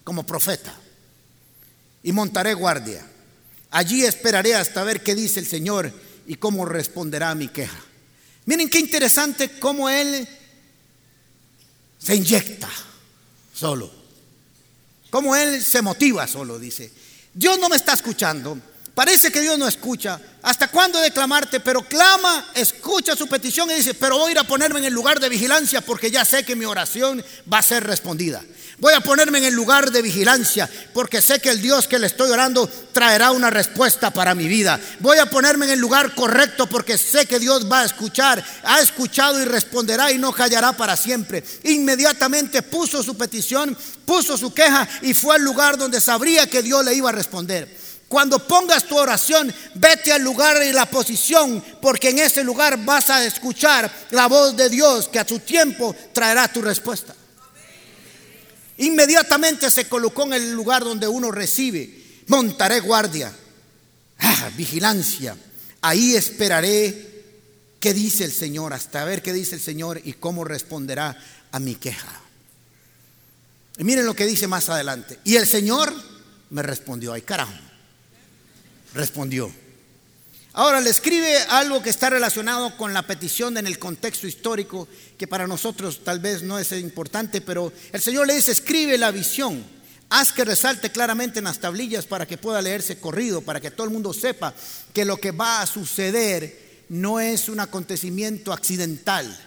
como 0.04 0.24
profeta 0.24 0.72
y 2.04 2.12
montaré 2.12 2.54
guardia. 2.54 3.04
Allí 3.70 4.04
esperaré 4.04 4.54
hasta 4.54 4.84
ver 4.84 5.02
qué 5.02 5.16
dice 5.16 5.40
el 5.40 5.46
Señor 5.46 5.92
y 6.26 6.36
cómo 6.36 6.64
responderá 6.64 7.30
a 7.30 7.34
mi 7.34 7.48
queja. 7.48 7.78
Miren 8.46 8.68
qué 8.68 8.78
interesante 8.78 9.58
cómo 9.58 9.88
él 9.88 10.26
se 11.98 12.14
inyecta 12.14 12.68
solo. 13.52 13.90
Cómo 15.10 15.34
él 15.34 15.62
se 15.62 15.82
motiva 15.82 16.26
solo, 16.26 16.58
dice. 16.58 16.92
Dios 17.32 17.58
no 17.58 17.68
me 17.68 17.76
está 17.76 17.94
escuchando. 17.94 18.58
Parece 18.94 19.30
que 19.30 19.42
Dios 19.42 19.58
no 19.58 19.68
escucha. 19.68 20.20
¿Hasta 20.42 20.68
cuándo 20.68 21.00
de 21.00 21.10
clamarte? 21.10 21.60
Pero 21.60 21.82
clama, 21.82 22.50
escucha 22.54 23.14
su 23.14 23.26
petición 23.26 23.70
y 23.70 23.74
dice, 23.74 23.94
pero 23.94 24.18
voy 24.18 24.28
a 24.28 24.32
ir 24.32 24.38
a 24.38 24.44
ponerme 24.44 24.78
en 24.78 24.86
el 24.86 24.94
lugar 24.94 25.20
de 25.20 25.28
vigilancia 25.28 25.80
porque 25.80 26.10
ya 26.10 26.24
sé 26.24 26.44
que 26.44 26.56
mi 26.56 26.64
oración 26.64 27.22
va 27.52 27.58
a 27.58 27.62
ser 27.62 27.84
respondida. 27.84 28.42
Voy 28.78 28.92
a 28.92 29.00
ponerme 29.00 29.38
en 29.38 29.44
el 29.44 29.54
lugar 29.54 29.90
de 29.90 30.02
vigilancia 30.02 30.68
porque 30.92 31.22
sé 31.22 31.40
que 31.40 31.48
el 31.48 31.62
Dios 31.62 31.88
que 31.88 31.98
le 31.98 32.08
estoy 32.08 32.30
orando 32.30 32.68
traerá 32.92 33.30
una 33.30 33.48
respuesta 33.48 34.10
para 34.10 34.34
mi 34.34 34.46
vida. 34.48 34.78
Voy 35.00 35.16
a 35.16 35.30
ponerme 35.30 35.64
en 35.64 35.72
el 35.72 35.78
lugar 35.78 36.14
correcto 36.14 36.66
porque 36.66 36.98
sé 36.98 37.24
que 37.24 37.38
Dios 37.38 37.72
va 37.72 37.80
a 37.80 37.84
escuchar. 37.86 38.44
Ha 38.64 38.80
escuchado 38.80 39.40
y 39.40 39.46
responderá 39.46 40.12
y 40.12 40.18
no 40.18 40.30
callará 40.30 40.74
para 40.74 40.94
siempre. 40.94 41.42
Inmediatamente 41.64 42.60
puso 42.60 43.02
su 43.02 43.16
petición, 43.16 43.74
puso 44.04 44.36
su 44.36 44.52
queja 44.52 44.86
y 45.00 45.14
fue 45.14 45.36
al 45.36 45.42
lugar 45.42 45.78
donde 45.78 45.98
sabría 45.98 46.46
que 46.46 46.62
Dios 46.62 46.84
le 46.84 46.92
iba 46.92 47.08
a 47.08 47.14
responder. 47.14 47.74
Cuando 48.08 48.46
pongas 48.46 48.84
tu 48.84 48.98
oración, 48.98 49.52
vete 49.74 50.12
al 50.12 50.22
lugar 50.22 50.62
y 50.62 50.72
la 50.72 50.86
posición, 50.86 51.64
porque 51.80 52.10
en 52.10 52.20
ese 52.20 52.44
lugar 52.44 52.84
vas 52.84 53.08
a 53.08 53.24
escuchar 53.24 53.90
la 54.10 54.28
voz 54.28 54.54
de 54.54 54.68
Dios 54.68 55.08
que 55.08 55.18
a 55.18 55.26
su 55.26 55.40
tiempo 55.40 55.96
traerá 56.12 56.46
tu 56.46 56.60
respuesta. 56.62 57.15
Inmediatamente 58.78 59.70
se 59.70 59.88
colocó 59.88 60.24
en 60.24 60.34
el 60.34 60.52
lugar 60.52 60.84
donde 60.84 61.08
uno 61.08 61.30
recibe. 61.30 62.02
Montaré 62.26 62.80
guardia. 62.80 63.32
Ah, 64.18 64.50
vigilancia. 64.56 65.36
Ahí 65.80 66.14
esperaré 66.14 67.24
qué 67.80 67.94
dice 67.94 68.24
el 68.24 68.32
Señor, 68.32 68.72
hasta 68.72 69.04
ver 69.04 69.22
qué 69.22 69.32
dice 69.32 69.54
el 69.54 69.60
Señor 69.60 70.00
y 70.04 70.14
cómo 70.14 70.44
responderá 70.44 71.16
a 71.52 71.58
mi 71.58 71.74
queja. 71.74 72.20
Y 73.78 73.84
miren 73.84 74.06
lo 74.06 74.14
que 74.14 74.26
dice 74.26 74.46
más 74.46 74.68
adelante. 74.68 75.18
Y 75.24 75.36
el 75.36 75.46
Señor 75.46 75.92
me 76.50 76.62
respondió. 76.62 77.12
Ay, 77.12 77.22
carajo. 77.22 77.52
Respondió. 78.94 79.52
Ahora 80.58 80.80
le 80.80 80.88
escribe 80.88 81.36
algo 81.50 81.82
que 81.82 81.90
está 81.90 82.08
relacionado 82.08 82.78
con 82.78 82.94
la 82.94 83.02
petición 83.02 83.58
en 83.58 83.66
el 83.66 83.78
contexto 83.78 84.26
histórico, 84.26 84.88
que 85.18 85.26
para 85.26 85.46
nosotros 85.46 86.02
tal 86.02 86.18
vez 86.18 86.42
no 86.42 86.58
es 86.58 86.72
importante, 86.72 87.42
pero 87.42 87.74
el 87.92 88.00
Señor 88.00 88.26
le 88.26 88.36
dice, 88.36 88.52
escribe 88.52 88.96
la 88.96 89.10
visión, 89.10 89.62
haz 90.08 90.32
que 90.32 90.46
resalte 90.46 90.90
claramente 90.90 91.40
en 91.40 91.44
las 91.44 91.58
tablillas 91.58 92.06
para 92.06 92.24
que 92.24 92.38
pueda 92.38 92.62
leerse 92.62 92.98
corrido, 92.98 93.42
para 93.42 93.60
que 93.60 93.70
todo 93.70 93.86
el 93.86 93.92
mundo 93.92 94.14
sepa 94.14 94.54
que 94.94 95.04
lo 95.04 95.18
que 95.18 95.32
va 95.32 95.60
a 95.60 95.66
suceder 95.66 96.84
no 96.88 97.20
es 97.20 97.50
un 97.50 97.60
acontecimiento 97.60 98.50
accidental, 98.50 99.38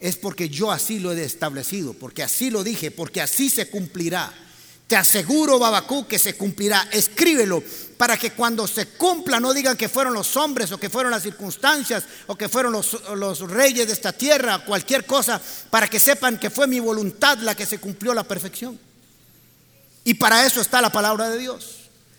es 0.00 0.16
porque 0.16 0.48
yo 0.48 0.72
así 0.72 1.00
lo 1.00 1.12
he 1.12 1.22
establecido, 1.22 1.92
porque 1.92 2.22
así 2.22 2.48
lo 2.48 2.64
dije, 2.64 2.90
porque 2.90 3.20
así 3.20 3.50
se 3.50 3.68
cumplirá. 3.68 4.32
Te 4.86 4.94
aseguro, 4.94 5.58
Babacú, 5.58 6.06
que 6.06 6.18
se 6.18 6.36
cumplirá. 6.36 6.88
Escríbelo 6.92 7.62
para 7.96 8.16
que 8.16 8.32
cuando 8.32 8.68
se 8.68 8.86
cumpla 8.90 9.40
no 9.40 9.52
digan 9.52 9.76
que 9.76 9.88
fueron 9.88 10.14
los 10.14 10.36
hombres 10.36 10.70
o 10.70 10.78
que 10.78 10.90
fueron 10.90 11.10
las 11.10 11.24
circunstancias 11.24 12.04
o 12.26 12.36
que 12.36 12.48
fueron 12.48 12.72
los, 12.72 13.40
reyes 13.50 13.86
de 13.88 13.92
esta 13.92 14.12
tierra, 14.12 14.64
cualquier 14.64 15.04
cosa, 15.04 15.40
para 15.70 15.88
que 15.88 15.98
sepan 15.98 16.38
que 16.38 16.50
fue 16.50 16.68
mi 16.68 16.78
voluntad 16.78 17.38
la 17.38 17.54
que 17.54 17.66
se 17.66 17.78
cumplió 17.78 18.14
la 18.14 18.22
perfección. 18.22 18.78
Y 20.04 20.14
para 20.14 20.46
eso 20.46 20.60
está 20.60 20.80
la 20.80 20.90
palabra 20.90 21.30
de 21.30 21.38
Dios. 21.38 21.78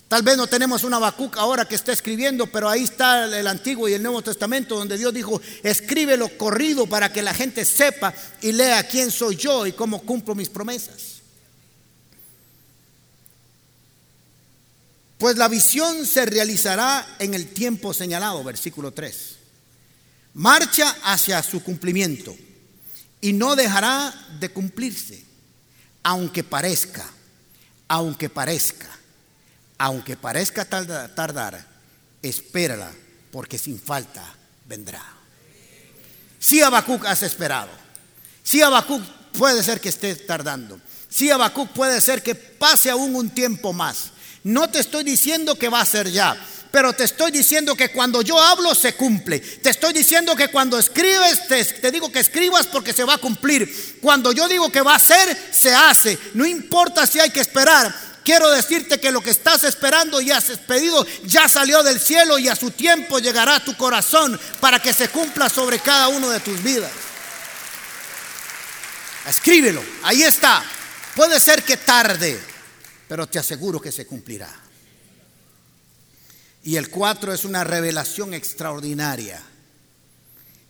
Tal 0.10 0.24
vez 0.24 0.36
no 0.36 0.48
tenemos 0.48 0.84
una 0.84 0.98
Habacuc 0.98 1.38
ahora 1.38 1.66
que 1.66 1.76
está 1.76 1.94
escribiendo, 1.94 2.48
pero 2.48 2.70
ahí 2.70 2.84
está 2.84 3.26
el 3.26 3.48
Antiguo 3.48 3.88
y 3.88 3.94
el 3.94 4.04
Nuevo 4.04 4.22
Testamento 4.22 4.76
donde 4.76 4.98
Dios 4.98 5.14
dijo, 5.14 5.40
escríbelo 5.64 6.30
corrido 6.38 6.88
para 6.88 7.14
que 7.14 7.22
la 7.22 7.34
gente 7.34 7.64
sepa 7.64 8.14
y 8.42 8.52
lea 8.52 8.88
quién 8.88 9.12
soy 9.12 9.38
yo 9.38 9.66
y 9.66 9.74
cómo 9.74 10.02
cumplo 10.02 10.36
mis 10.36 10.50
promesas. 10.50 11.17
Pues 15.18 15.38
la 15.38 15.48
visión 15.48 16.06
se 16.06 16.26
realizará 16.26 17.16
en 17.20 17.34
el 17.34 17.48
tiempo 17.48 17.94
señalado, 17.94 18.44
versículo 18.44 18.92
3. 18.92 19.36
Marcha 20.36 20.96
hacia 21.04 21.42
su 21.42 21.64
cumplimiento 21.64 22.36
y 23.22 23.34
no 23.34 23.56
dejará 23.56 24.14
de 24.40 24.50
cumplirse, 24.50 25.24
aunque 26.04 26.44
parezca, 26.44 27.06
aunque 27.88 28.30
parezca 28.30 28.98
aunque 29.78 30.18
parezca 30.18 30.66
tardar, 30.66 31.66
espérala, 32.22 32.92
porque 33.32 33.58
sin 33.58 33.80
falta 33.80 34.24
vendrá. 34.66 35.04
Si 36.40 36.62
Habacuc 36.62 37.06
has 37.06 37.24
esperado, 37.24 37.70
si 38.44 38.62
Habacuc 38.62 39.04
puede 39.38 39.64
ser 39.64 39.80
que 39.80 39.90
esté 39.90 40.16
tardando, 40.16 40.80
si 41.10 41.30
Habacuc 41.30 41.70
puede 41.70 42.02
ser 42.02 42.24
que 42.24 42.36
pase 42.36 42.90
aún 42.90 43.16
un 43.16 43.30
tiempo 43.30 43.74
más. 43.74 44.12
No 44.48 44.70
te 44.70 44.80
estoy 44.80 45.04
diciendo 45.04 45.56
que 45.56 45.68
va 45.68 45.82
a 45.82 45.86
ser 45.86 46.10
ya, 46.10 46.38
pero 46.72 46.94
te 46.94 47.04
estoy 47.04 47.32
diciendo 47.32 47.76
que 47.76 47.92
cuando 47.92 48.22
yo 48.22 48.42
hablo 48.42 48.74
se 48.76 48.94
cumple. 48.94 49.42
Te 49.42 49.72
estoy 49.72 49.92
diciendo 49.92 50.38
que 50.38 50.48
cuando 50.48 50.80
escribes, 50.80 51.50
te, 51.50 51.66
te, 51.66 51.92
digo 51.92 52.10
que 52.10 52.22
escribas 52.22 52.66
porque 52.66 52.94
se 52.94 53.04
va 53.04 53.16
a 53.16 53.18
cumplir. 53.18 54.00
Cuando 54.02 54.32
yo 54.32 54.48
digo 54.48 54.72
que 54.72 54.80
va 54.80 54.96
a 54.96 55.00
ser, 55.00 55.38
se 55.52 55.76
hace. 55.76 56.18
No 56.34 56.46
importa 56.46 57.06
si 57.06 57.20
hay 57.20 57.30
que 57.30 57.42
esperar, 57.42 58.08
Quiero 58.24 58.50
decirte 58.50 59.00
que 59.00 59.12
lo 59.12 59.22
que 59.22 59.30
estás 59.30 59.64
esperando 59.64 60.20
y 60.20 60.32
has 60.32 60.46
pedido 60.68 61.08
ya 61.24 61.48
salió 61.48 61.82
del 61.82 61.98
cielo 61.98 62.38
y 62.38 62.50
a 62.50 62.58
su 62.58 62.72
tiempo 62.72 63.20
llegará 63.20 63.56
a 63.56 63.64
tu 63.64 63.78
corazón 63.78 64.38
para 64.60 64.82
que 64.82 64.94
se 64.94 65.08
cumpla 65.08 65.50
sobre 65.50 65.80
cada 65.80 66.10
uno 66.10 66.30
de 66.30 66.42
tus 66.42 66.62
vidas. 66.62 66.92
Escríbelo, 69.26 69.82
ahí 70.04 70.24
está. 70.24 70.62
Puede 71.16 71.40
ser 71.40 71.64
que 71.64 71.78
tarde, 71.78 72.38
pero 73.08 73.28
te 73.28 73.40
aseguro 73.40 73.80
que 73.80 73.92
se 73.92 74.06
cumplirá. 74.06 74.54
Y 76.64 76.76
el 76.76 76.90
4 76.90 77.34
es 77.34 77.46
una 77.46 77.64
revelación 77.64 78.34
extraordinaria. 78.34 79.42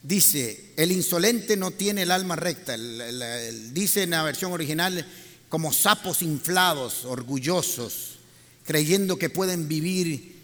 Dice, 0.04 0.74
el 0.78 0.92
insolente 0.92 1.58
no 1.58 1.72
tiene 1.72 2.04
el 2.04 2.12
alma 2.12 2.36
recta. 2.36 2.78
dice 2.78 4.04
en 4.04 4.12
la 4.12 4.24
versión 4.24 4.52
original, 4.52 5.06
como 5.50 5.74
sapos 5.74 6.22
inflados, 6.22 7.04
orgullosos, 7.06 8.20
creyendo 8.64 9.18
que 9.18 9.30
pueden 9.30 9.68
vivir 9.68 10.38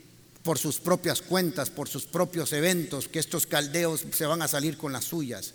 por 0.43 0.57
sus 0.57 0.79
propias 0.79 1.21
cuentas, 1.21 1.69
por 1.69 1.87
sus 1.87 2.05
propios 2.05 2.51
eventos, 2.51 3.07
que 3.07 3.19
estos 3.19 3.45
caldeos 3.45 4.05
se 4.11 4.25
van 4.25 4.41
a 4.41 4.47
salir 4.47 4.77
con 4.77 4.91
las 4.91 5.05
suyas. 5.05 5.53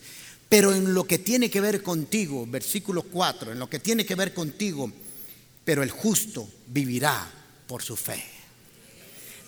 Pero 0.48 0.74
en 0.74 0.94
lo 0.94 1.04
que 1.04 1.18
tiene 1.18 1.50
que 1.50 1.60
ver 1.60 1.82
contigo, 1.82 2.46
versículo 2.46 3.02
4, 3.02 3.52
en 3.52 3.58
lo 3.58 3.68
que 3.68 3.80
tiene 3.80 4.06
que 4.06 4.14
ver 4.14 4.32
contigo, 4.32 4.90
pero 5.68 5.82
el 5.82 5.90
justo 5.90 6.48
vivirá 6.68 7.30
por 7.66 7.82
su 7.82 7.94
fe 7.94 8.24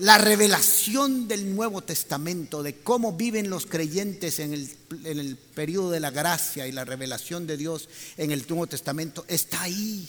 la 0.00 0.18
revelación 0.18 1.26
del 1.26 1.54
Nuevo 1.54 1.80
Testamento, 1.80 2.62
de 2.62 2.74
cómo 2.76 3.14
viven 3.14 3.48
los 3.48 3.64
creyentes 3.64 4.38
en 4.38 4.52
el, 4.52 5.38
periodo 5.54 5.92
de 5.92 6.00
la 6.00 6.10
gracia 6.10 6.66
y 6.66 6.72
la 6.72 6.84
revelación 6.84 7.46
de 7.46 7.56
Dios 7.56 7.88
en 8.18 8.32
el 8.32 8.44
Nuevo 8.46 8.66
Testamento, 8.66 9.24
está 9.28 9.62
ahí. 9.62 10.06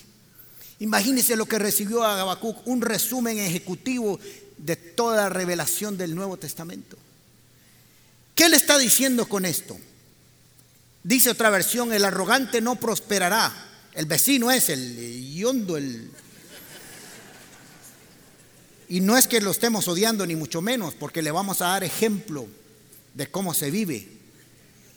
Imagínense 0.79 1.37
lo 1.37 1.45
que 1.45 1.59
recibió 1.59 2.03
Habacuc, 2.03 2.67
un 2.67 2.81
resumen 2.81 3.39
ejecutivo 3.39 4.19
de 4.57 4.75
toda 4.75 5.15
la 5.15 5.29
revelación 5.29 5.97
del 5.97 6.13
Nuevo 6.13 6.35
Testamento. 6.35 6.97
¿Qué 8.35 8.49
le 8.49 8.57
está 8.57 8.77
diciendo 8.77 9.29
con 9.29 9.45
esto? 9.45 9.77
Dice 11.03 11.29
otra 11.29 11.49
versión, 11.49 11.93
el 11.93 12.03
arrogante 12.03 12.59
no 12.59 12.75
prosperará. 12.75 13.70
El 13.93 14.05
vecino 14.05 14.51
es 14.51 14.69
el 14.69 15.33
yondo, 15.33 15.77
el 15.77 16.11
y 18.91 18.99
no 18.99 19.17
es 19.17 19.25
que 19.25 19.39
lo 19.39 19.51
estemos 19.51 19.87
odiando 19.87 20.25
ni 20.25 20.35
mucho 20.35 20.61
menos, 20.61 20.93
porque 20.95 21.21
le 21.21 21.31
vamos 21.31 21.61
a 21.61 21.67
dar 21.67 21.81
ejemplo 21.85 22.45
de 23.13 23.31
cómo 23.31 23.53
se 23.53 23.71
vive. 23.71 24.05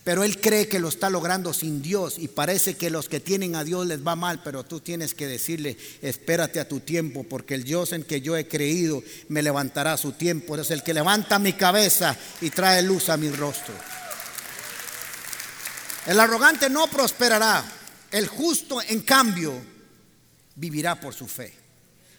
Pero 0.03 0.25
él 0.25 0.41
cree 0.41 0.67
que 0.67 0.81
lo 0.81 0.89
está 0.89 1.11
logrando 1.11 1.55
sin 1.55 1.81
Dios 1.81 2.17
y 2.19 2.27
parece 2.27 2.75
que 2.75 2.91
los 2.91 3.09
que 3.09 3.21
tienen 3.21 3.55
a 3.55 3.63
Dios 3.63 3.87
les 3.87 4.05
va 4.05 4.17
mal, 4.17 4.43
pero 4.43 4.65
tú 4.65 4.81
tienes 4.81 5.15
que 5.15 5.29
decirle, 5.29 5.79
espérate 6.03 6.59
a 6.59 6.67
tu 6.67 6.81
tiempo, 6.81 7.23
porque 7.23 7.55
el 7.55 7.63
Dios 7.63 7.93
en 7.93 8.03
que 8.03 8.21
yo 8.21 8.37
he 8.37 8.49
creído 8.49 9.01
me 9.29 9.45
levantará 9.45 9.93
a 9.93 9.97
su 9.97 10.11
tiempo. 10.11 10.57
Es 10.57 10.73
el 10.73 10.83
que 10.83 10.93
levanta 10.93 11.39
mi 11.39 11.53
cabeza 11.53 12.19
y 12.41 12.51
trae 12.51 12.83
luz 12.83 13.11
a 13.11 13.17
mi 13.17 13.31
rostro. 13.31 13.75
El 16.07 16.19
arrogante 16.19 16.69
no 16.69 16.89
prosperará, 16.89 17.65
el 18.15 18.29
justo 18.29 18.81
en 18.81 19.01
cambio 19.01 19.61
vivirá 20.55 20.95
por 21.01 21.13
su 21.13 21.27
fe. 21.27 21.53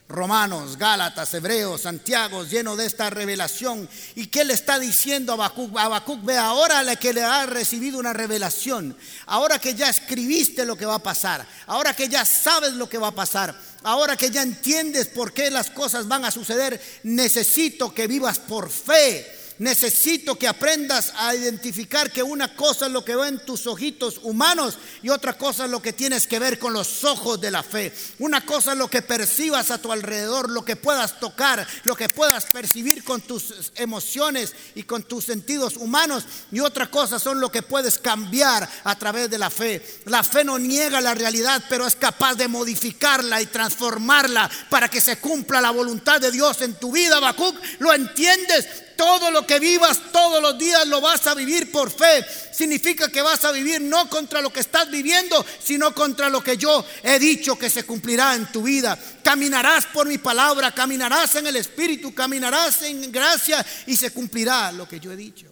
Romanos, 0.10 0.78
Gálatas, 0.78 1.34
Hebreos, 1.34 1.84
Santiago, 1.84 2.44
lleno 2.44 2.76
de 2.76 2.86
esta 2.86 3.10
revelación. 3.10 3.88
¿Y 4.14 4.28
qué 4.28 4.44
le 4.44 4.54
está 4.54 4.78
diciendo 4.78 5.32
a 5.32 5.36
Habacuc? 5.36 5.78
Habacuc, 5.78 6.22
ve 6.26 6.38
ahora 6.38 6.98
que 6.98 7.14
le 7.14 7.24
ha 7.24 7.46
recibido 7.46 7.98
una 7.98 8.12
revelación, 8.12 8.96
ahora 9.26 9.58
que 9.58 9.74
ya 9.74 9.90
escribiste 9.90 10.66
lo 10.66 10.76
que 10.76 10.86
va 10.86 10.96
a 10.96 11.00
pasar, 11.00 11.48
ahora 11.66 11.96
que 11.96 12.10
ya 12.10 12.26
sabes 12.26 12.74
lo 12.74 12.90
que 12.90 12.98
va 12.98 13.08
a 13.08 13.16
pasar, 13.16 13.58
ahora 13.84 14.18
que 14.18 14.30
ya 14.30 14.44
entiendes 14.44 15.08
por 15.08 15.32
qué 15.32 15.50
las 15.50 15.70
cosas 15.70 16.10
van 16.10 16.26
a 16.26 16.32
suceder, 16.32 16.82
necesito 17.04 17.94
que 17.94 18.08
vivas 18.08 18.38
por 18.40 18.70
fe 18.70 19.35
Necesito 19.58 20.38
que 20.38 20.48
aprendas 20.48 21.14
a 21.16 21.34
identificar 21.34 22.12
que 22.12 22.22
una 22.22 22.56
cosa 22.56 22.88
es 22.88 22.92
lo 22.92 23.06
que 23.06 23.16
ven 23.16 23.40
tus 23.46 23.68
ojitos 23.68 24.20
humanos 24.24 24.78
y 25.02 25.10
otra 25.10 25.38
cosa 25.38 25.66
es 25.66 25.72
lo 25.72 25.82
que 25.82 25.94
tienes 25.94 26.28
que 26.28 26.40
ver 26.40 26.60
con 26.60 26.74
los 26.74 27.06
ojos 27.06 27.40
de 27.40 27.52
la 27.52 27.64
fe. 27.64 27.94
Una 28.20 28.46
cosa 28.46 28.74
es 28.74 28.78
lo 28.78 28.90
que 28.90 29.02
percibas 29.02 29.72
a 29.72 29.78
tu 29.78 29.92
alrededor, 29.92 30.50
lo 30.50 30.66
que 30.66 30.76
puedas 30.76 31.20
tocar, 31.20 31.66
lo 31.86 31.96
que 31.96 32.10
puedas 32.10 32.46
percibir 32.48 33.04
con 33.04 33.22
tus 33.22 33.72
emociones 33.76 34.54
y 34.76 34.84
con 34.84 35.04
tus 35.04 35.26
sentidos 35.26 35.78
humanos 35.78 36.26
y 36.52 36.60
otra 36.60 36.92
cosa 36.92 37.18
son 37.18 37.40
lo 37.40 37.50
que 37.50 37.62
puedes 37.62 37.98
cambiar 37.98 38.70
a 38.84 38.98
través 38.98 39.30
de 39.30 39.38
la 39.38 39.50
fe. 39.50 39.82
La 40.06 40.24
fe 40.24 40.44
no 40.44 40.60
niega 40.60 41.00
la 41.00 41.14
realidad, 41.14 41.64
pero 41.70 41.88
es 41.88 41.96
capaz 41.96 42.36
de 42.36 42.48
modificarla 42.48 43.42
y 43.42 43.46
transformarla 43.46 44.50
para 44.70 44.90
que 44.90 45.00
se 45.00 45.18
cumpla 45.18 45.62
la 45.62 45.72
voluntad 45.72 46.20
de 46.20 46.32
Dios 46.32 46.62
en 46.62 46.76
tu 46.76 46.92
vida. 46.92 47.18
Habacuc, 47.18 47.56
¿lo 47.80 47.94
entiendes? 47.94 48.85
Todo 48.96 49.32
lo 49.32 49.46
que 49.46 49.60
vivas 49.60 50.00
todos 50.12 50.42
los 50.42 50.58
días 50.58 50.88
lo 50.88 51.02
vas 51.02 51.28
a 51.28 51.34
vivir 51.34 51.72
por 51.72 51.92
fe. 51.92 52.26
Significa 52.52 53.10
que 53.10 53.22
vas 53.22 53.44
a 53.44 53.52
vivir 53.52 53.82
no 53.82 54.10
contra 54.10 54.42
lo 54.42 54.52
que 54.52 54.62
estás 54.62 54.90
viviendo, 54.90 55.46
sino 55.64 55.94
contra 55.94 56.30
lo 56.30 56.44
que 56.44 56.58
yo 56.58 56.86
he 57.04 57.20
dicho 57.20 57.58
que 57.58 57.70
se 57.70 57.84
cumplirá 57.84 58.36
en 58.36 58.52
tu 58.52 58.64
vida. 58.64 58.98
Caminarás 59.24 59.86
por 59.88 60.08
mi 60.08 60.18
palabra, 60.18 60.74
caminarás 60.74 61.36
en 61.36 61.48
el 61.48 61.56
Espíritu, 61.58 62.14
caminarás 62.14 62.84
en 62.84 63.12
gracia 63.12 63.66
y 63.88 63.96
se 63.96 64.12
cumplirá 64.12 64.72
lo 64.72 64.88
que 64.88 65.00
yo 65.00 65.12
he 65.12 65.16
dicho. 65.16 65.48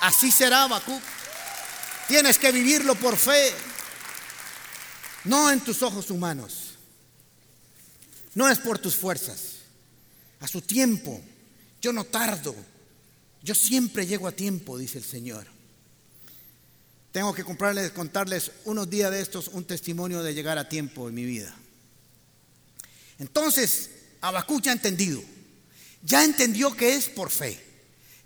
Así 0.00 0.30
será, 0.30 0.64
Habacuc. 0.64 1.02
Tienes 2.08 2.38
que 2.38 2.50
vivirlo 2.50 2.96
por 2.96 3.16
fe, 3.16 3.54
no 5.24 5.50
en 5.50 5.60
tus 5.60 5.82
ojos 5.82 6.10
humanos. 6.10 6.70
No 8.34 8.48
es 8.48 8.58
por 8.58 8.78
tus 8.78 8.96
fuerzas. 8.96 9.58
A 10.40 10.48
su 10.48 10.62
tiempo 10.62 11.20
yo 11.80 11.92
no 11.92 12.04
tardo. 12.04 12.54
Yo 13.42 13.54
siempre 13.54 14.06
llego 14.06 14.28
a 14.28 14.32
tiempo, 14.32 14.76
dice 14.78 14.98
el 14.98 15.04
Señor. 15.04 15.46
Tengo 17.12 17.34
que 17.34 17.42
comprarles, 17.42 17.90
contarles 17.90 18.52
unos 18.64 18.88
días 18.88 19.10
de 19.10 19.20
estos 19.20 19.48
un 19.48 19.64
testimonio 19.64 20.22
de 20.22 20.34
llegar 20.34 20.58
a 20.58 20.68
tiempo 20.68 21.08
en 21.08 21.14
mi 21.14 21.24
vida. 21.24 21.54
Entonces, 23.18 23.90
Abacú 24.20 24.60
ya 24.60 24.72
entendido. 24.72 25.22
Ya 26.02 26.24
entendió 26.24 26.76
que 26.76 26.94
es 26.94 27.08
por 27.08 27.30
fe. 27.30 27.66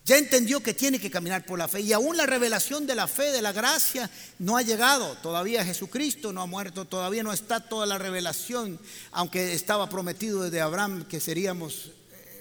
Ya 0.05 0.19
entendió 0.19 0.63
que 0.63 0.75
tiene 0.75 0.99
que 0.99 1.11
caminar 1.11 1.47
por 1.47 1.59
la 1.59 1.67
fe. 1.67 1.81
Y 1.81 1.93
aún 1.93 2.17
la 2.17 2.27
revelación 2.27 2.87
de 2.87 2.95
la 2.95 3.09
fe, 3.09 3.31
de 3.33 3.41
la 3.41 3.53
gracia, 3.53 4.11
no 4.39 4.57
ha 4.57 4.63
llegado. 4.63 5.17
Todavía 5.19 5.65
Jesucristo 5.65 6.33
no 6.33 6.43
ha 6.43 6.47
muerto. 6.47 6.85
Todavía 6.85 7.23
no 7.23 7.33
está 7.33 7.61
toda 7.61 7.87
la 7.87 7.97
revelación. 7.97 8.79
Aunque 9.13 9.55
estaba 9.55 9.89
prometido 9.89 10.43
desde 10.43 10.61
Abraham 10.61 11.07
que 11.07 11.21
seríamos 11.21 11.93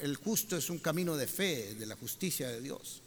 el 0.04 0.18
justo 0.18 0.58
es 0.58 0.70
un 0.70 0.80
camino 0.80 1.16
de 1.16 1.28
fe, 1.28 1.76
de 1.76 1.86
la 1.86 1.96
justicia 1.96 2.50
de 2.50 2.60
Dios. 2.60 3.02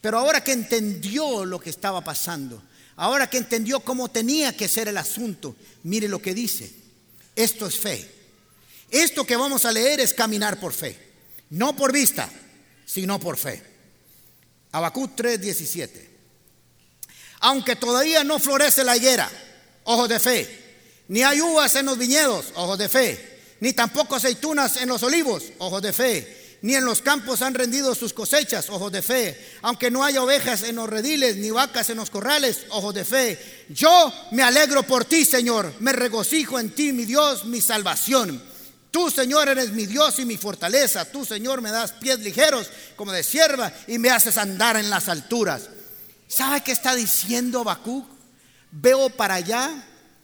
Pero 0.00 0.18
ahora 0.18 0.42
que 0.42 0.50
entendió 0.50 1.44
lo 1.44 1.60
que 1.60 1.70
estaba 1.70 2.02
pasando, 2.02 2.60
ahora 2.96 3.30
que 3.30 3.38
entendió 3.38 3.78
cómo 3.80 4.10
tenía 4.10 4.56
que 4.56 4.66
ser 4.66 4.88
el 4.88 4.96
asunto, 4.96 5.54
mire 5.84 6.08
lo 6.08 6.20
que 6.20 6.34
dice. 6.34 6.72
Esto 7.36 7.66
es 7.66 7.78
fe. 7.78 8.10
Esto 8.90 9.24
que 9.24 9.36
vamos 9.36 9.64
a 9.64 9.70
leer 9.70 10.00
es 10.00 10.12
caminar 10.12 10.58
por 10.58 10.72
fe. 10.72 10.98
No 11.50 11.76
por 11.76 11.92
vista, 11.92 12.28
sino 12.84 13.20
por 13.20 13.36
fe. 13.36 13.62
Habacuc 14.72 15.14
3:17. 15.14 16.10
Aunque 17.40 17.76
todavía 17.76 18.24
no 18.24 18.40
florece 18.40 18.82
la 18.82 18.96
higuera, 18.96 19.30
ojo 19.84 20.08
de 20.08 20.18
fe, 20.18 20.64
Ni 21.06 21.22
hay 21.22 21.40
uvas 21.42 21.76
en 21.76 21.86
los 21.86 21.98
viñedos, 21.98 22.46
ojos 22.56 22.78
de 22.78 22.88
fe. 22.88 23.33
Ni 23.64 23.72
tampoco 23.72 24.16
aceitunas 24.16 24.76
en 24.76 24.90
los 24.90 25.02
olivos, 25.02 25.44
ojos 25.56 25.80
de 25.80 25.94
fe 25.94 26.44
ni 26.60 26.74
en 26.74 26.84
los 26.84 27.02
campos 27.02 27.42
han 27.42 27.52
rendido 27.52 27.94
sus 27.94 28.14
cosechas, 28.14 28.70
ojos 28.70 28.90
de 28.90 29.02
fe. 29.02 29.38
Aunque 29.60 29.90
no 29.90 30.02
haya 30.02 30.22
ovejas 30.22 30.62
en 30.62 30.76
los 30.76 30.88
rediles, 30.88 31.36
ni 31.36 31.50
vacas 31.50 31.90
en 31.90 31.98
los 31.98 32.08
corrales, 32.08 32.64
ojos 32.70 32.94
de 32.94 33.04
fe. 33.04 33.66
Yo 33.68 34.10
me 34.30 34.42
alegro 34.42 34.82
por 34.82 35.04
ti, 35.04 35.26
Señor. 35.26 35.74
Me 35.80 35.92
regocijo 35.92 36.58
en 36.58 36.70
ti, 36.70 36.94
mi 36.94 37.04
Dios, 37.04 37.44
mi 37.44 37.60
salvación. 37.60 38.42
Tú, 38.90 39.10
Señor, 39.10 39.48
eres 39.50 39.72
mi 39.72 39.84
Dios 39.84 40.18
y 40.20 40.24
mi 40.24 40.38
fortaleza. 40.38 41.04
Tú, 41.04 41.26
Señor, 41.26 41.60
me 41.60 41.70
das 41.70 41.92
pies 41.92 42.20
ligeros 42.20 42.70
como 42.96 43.12
de 43.12 43.22
sierva 43.22 43.70
y 43.86 43.98
me 43.98 44.08
haces 44.08 44.38
andar 44.38 44.78
en 44.78 44.88
las 44.88 45.10
alturas. 45.10 45.68
¿Sabe 46.28 46.62
qué 46.62 46.72
está 46.72 46.94
diciendo 46.94 47.60
Habacuc? 47.60 48.06
Veo 48.70 49.10
para 49.10 49.34
allá 49.34 49.70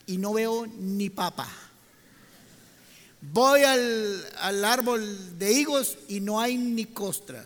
y 0.06 0.16
no 0.16 0.32
veo 0.32 0.66
ni 0.66 1.10
papa. 1.10 1.48
Voy 3.20 3.62
al, 3.62 4.64
árbol 4.64 5.38
de 5.38 5.52
higos 5.52 5.98
y 6.08 6.20
no 6.20 6.40
hay 6.40 6.56
ni 6.56 6.86
costra. 6.86 7.44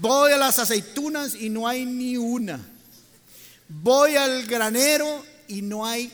Voy 0.00 0.32
a 0.32 0.36
las 0.36 0.58
aceitunas 0.60 1.34
y 1.34 1.48
no 1.48 1.66
hay 1.66 1.84
ni 1.84 2.16
una. 2.16 2.60
Voy 3.68 4.14
al 4.14 4.46
granero 4.46 5.24
y 5.48 5.62
no 5.62 5.84
hay 5.84 6.12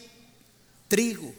trigo. 0.89 1.35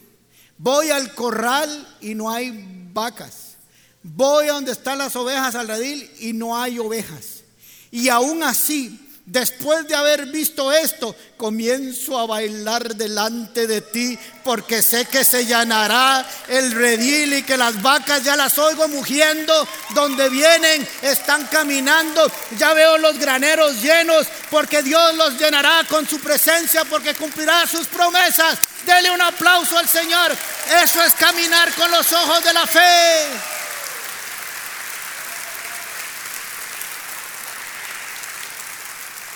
Voy 0.57 0.89
al 0.89 1.15
corral 1.15 1.97
y 2.01 2.13
no 2.13 2.29
hay 2.29 2.89
vacas. 2.93 3.55
Voy 4.03 4.47
a 4.47 4.53
donde 4.53 4.73
están 4.73 4.99
las 4.99 5.15
ovejas 5.15 5.55
al 5.55 5.67
redil 5.67 6.09
y 6.19 6.33
no 6.33 6.55
hay 6.55 6.77
ovejas. 6.77 7.43
Y 7.89 8.09
aún 8.09 8.43
así 8.43 9.08
Después 9.29 9.87
de 9.87 9.93
haber 9.93 10.25
visto 10.25 10.71
esto, 10.71 11.15
comienzo 11.37 12.17
a 12.17 12.25
bailar 12.25 12.95
delante 12.95 13.67
de 13.67 13.81
ti 13.81 14.17
porque 14.43 14.81
sé 14.81 15.05
que 15.05 15.23
se 15.23 15.45
llenará 15.45 16.27
el 16.47 16.71
redil 16.71 17.33
y 17.33 17.43
que 17.43 17.55
las 17.55 17.79
vacas 17.79 18.23
ya 18.23 18.35
las 18.35 18.57
oigo 18.57 18.87
mugiendo 18.87 19.67
donde 19.93 20.29
vienen, 20.29 20.87
están 21.03 21.45
caminando, 21.45 22.25
ya 22.57 22.73
veo 22.73 22.97
los 22.97 23.19
graneros 23.19 23.79
llenos 23.83 24.25
porque 24.49 24.81
Dios 24.81 25.13
los 25.13 25.37
llenará 25.37 25.83
con 25.87 26.09
su 26.09 26.19
presencia 26.19 26.83
porque 26.85 27.13
cumplirá 27.13 27.67
sus 27.67 27.85
promesas. 27.85 28.57
Dele 28.83 29.11
un 29.11 29.21
aplauso 29.21 29.77
al 29.77 29.87
Señor. 29.87 30.35
Eso 30.83 31.03
es 31.03 31.13
caminar 31.13 31.71
con 31.75 31.91
los 31.91 32.11
ojos 32.13 32.43
de 32.43 32.53
la 32.53 32.65
fe. 32.65 33.58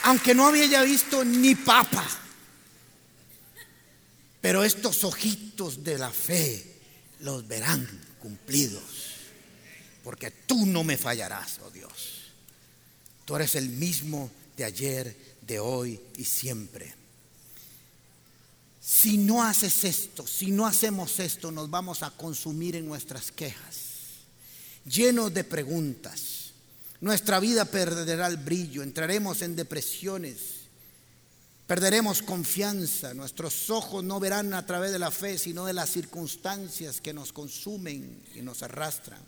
Aunque 0.03 0.35
no 0.35 0.47
había 0.47 0.83
visto 0.83 1.23
ni 1.23 1.55
papa. 1.55 2.05
Pero 4.41 4.63
estos 4.63 5.03
ojitos 5.03 5.83
de 5.83 5.97
la 5.97 6.11
fe 6.11 6.81
los 7.21 7.47
verán 7.47 7.87
cumplidos, 8.19 8.83
porque 10.03 10.31
tú 10.31 10.65
no 10.65 10.83
me 10.83 10.97
fallarás, 10.97 11.59
oh 11.65 11.71
Dios. 11.71 12.33
Tú 13.25 13.37
eres 13.37 13.55
el 13.55 13.69
mismo 13.69 14.29
de 14.57 14.65
ayer, 14.65 15.37
de 15.41 15.59
hoy 15.59 15.99
y 16.17 16.25
siempre. 16.25 16.93
Si 18.81 19.17
no 19.17 19.41
haces 19.41 19.85
esto, 19.85 20.27
si 20.27 20.51
no 20.51 20.67
hacemos 20.67 21.19
esto, 21.19 21.49
nos 21.49 21.69
vamos 21.69 22.03
a 22.03 22.11
consumir 22.11 22.75
en 22.75 22.85
nuestras 22.85 23.31
quejas, 23.31 23.77
llenos 24.85 25.33
de 25.33 25.45
preguntas 25.45 26.42
nuestra 27.03 27.41
vida 27.41 27.65
perderá 27.65 28.27
el 28.27 28.37
brillo, 28.37 28.81
entraremos 28.81 29.41
en 29.41 29.57
depresiones, 29.57 30.37
perderemos 31.67 32.21
confianza, 32.21 33.13
nuestros 33.13 33.69
ojos 33.69 34.05
no 34.05 34.21
verán 34.21 34.53
a 34.53 34.65
través 34.65 34.93
de 34.93 34.99
la 34.99 35.11
fe, 35.11 35.37
sino 35.37 35.65
de 35.65 35.73
las 35.73 35.89
circunstancias 35.89 37.01
que 37.01 37.13
nos 37.13 37.33
consumen 37.33 38.23
y 38.33 38.41
nos 38.41 38.63
arrastran. 38.63 39.19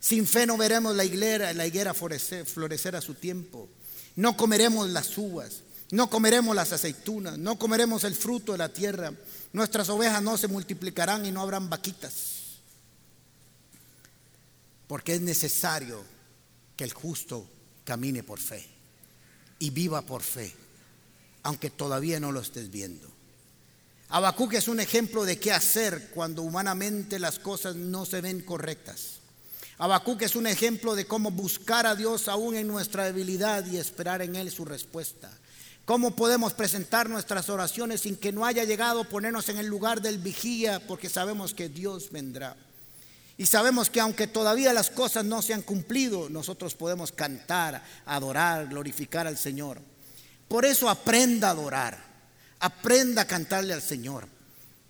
Sin 0.00 0.26
fe 0.26 0.46
no 0.46 0.56
veremos 0.56 0.96
la 0.96 1.04
higuera, 1.04 1.52
la 1.52 1.64
higuera 1.64 1.94
florecer, 1.94 2.44
florecer 2.44 2.96
a 2.96 3.00
su 3.00 3.14
tiempo. 3.14 3.68
No 4.16 4.36
comeremos 4.36 4.90
las 4.90 5.16
uvas, 5.16 5.62
no 5.92 6.10
comeremos 6.10 6.56
las 6.56 6.72
aceitunas, 6.72 7.38
no 7.38 7.56
comeremos 7.56 8.02
el 8.02 8.16
fruto 8.16 8.50
de 8.50 8.58
la 8.58 8.72
tierra. 8.72 9.12
Nuestras 9.52 9.88
ovejas 9.90 10.24
no 10.24 10.36
se 10.36 10.48
multiplicarán 10.48 11.24
y 11.24 11.30
no 11.30 11.40
habrán 11.40 11.70
vaquitas. 11.70 12.58
Porque 14.88 15.14
es 15.14 15.20
necesario 15.20 16.04
que 16.80 16.84
el 16.84 16.94
justo 16.94 17.46
camine 17.84 18.22
por 18.22 18.40
fe 18.40 18.66
y 19.58 19.68
viva 19.68 20.00
por 20.00 20.22
fe, 20.22 20.50
aunque 21.42 21.68
todavía 21.68 22.18
no 22.18 22.32
lo 22.32 22.40
estés 22.40 22.70
viendo. 22.70 23.06
Habacuc 24.08 24.54
es 24.54 24.66
un 24.66 24.80
ejemplo 24.80 25.26
de 25.26 25.38
qué 25.38 25.52
hacer 25.52 26.08
cuando 26.14 26.40
humanamente 26.40 27.18
las 27.18 27.38
cosas 27.38 27.76
no 27.76 28.06
se 28.06 28.22
ven 28.22 28.40
correctas. 28.40 29.16
Habacuc 29.76 30.22
es 30.22 30.34
un 30.36 30.46
ejemplo 30.46 30.94
de 30.94 31.04
cómo 31.04 31.30
buscar 31.30 31.86
a 31.86 31.94
Dios 31.94 32.28
aún 32.28 32.56
en 32.56 32.66
nuestra 32.66 33.04
debilidad 33.04 33.66
y 33.66 33.76
esperar 33.76 34.22
en 34.22 34.34
Él 34.34 34.50
su 34.50 34.64
respuesta. 34.64 35.30
¿Cómo 35.84 36.16
podemos 36.16 36.54
presentar 36.54 37.10
nuestras 37.10 37.50
oraciones 37.50 38.00
sin 38.00 38.16
que 38.16 38.32
no 38.32 38.46
haya 38.46 38.64
llegado 38.64 39.04
ponernos 39.04 39.50
en 39.50 39.58
el 39.58 39.66
lugar 39.66 40.00
del 40.00 40.16
vigía 40.16 40.80
porque 40.86 41.10
sabemos 41.10 41.52
que 41.52 41.68
Dios 41.68 42.10
vendrá? 42.10 42.56
Y 43.40 43.46
sabemos 43.46 43.88
que 43.88 44.00
aunque 44.00 44.26
todavía 44.26 44.74
las 44.74 44.90
cosas 44.90 45.24
no 45.24 45.40
se 45.40 45.54
han 45.54 45.62
cumplido, 45.62 46.28
nosotros 46.28 46.74
podemos 46.74 47.10
cantar, 47.10 47.82
adorar, 48.04 48.68
glorificar 48.68 49.26
al 49.26 49.38
Señor. 49.38 49.80
Por 50.46 50.66
eso 50.66 50.90
aprenda 50.90 51.48
a 51.48 51.52
adorar, 51.52 51.96
aprenda 52.58 53.22
a 53.22 53.26
cantarle 53.26 53.72
al 53.72 53.80
Señor. 53.80 54.28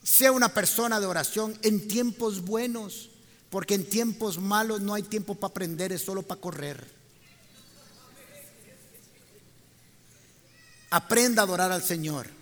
Sea 0.02 0.32
una 0.32 0.52
persona 0.52 0.98
de 0.98 1.06
oración 1.06 1.56
en 1.62 1.86
tiempos 1.86 2.40
buenos, 2.44 3.10
porque 3.50 3.74
en 3.74 3.88
tiempos 3.88 4.40
malos 4.40 4.80
no 4.80 4.94
hay 4.94 5.04
tiempo 5.04 5.36
para 5.36 5.52
aprender, 5.52 5.92
es 5.92 6.02
solo 6.02 6.22
para 6.22 6.40
correr. 6.40 6.84
Aprenda 10.90 11.42
a 11.42 11.44
adorar 11.44 11.70
al 11.70 11.84
Señor. 11.84 12.39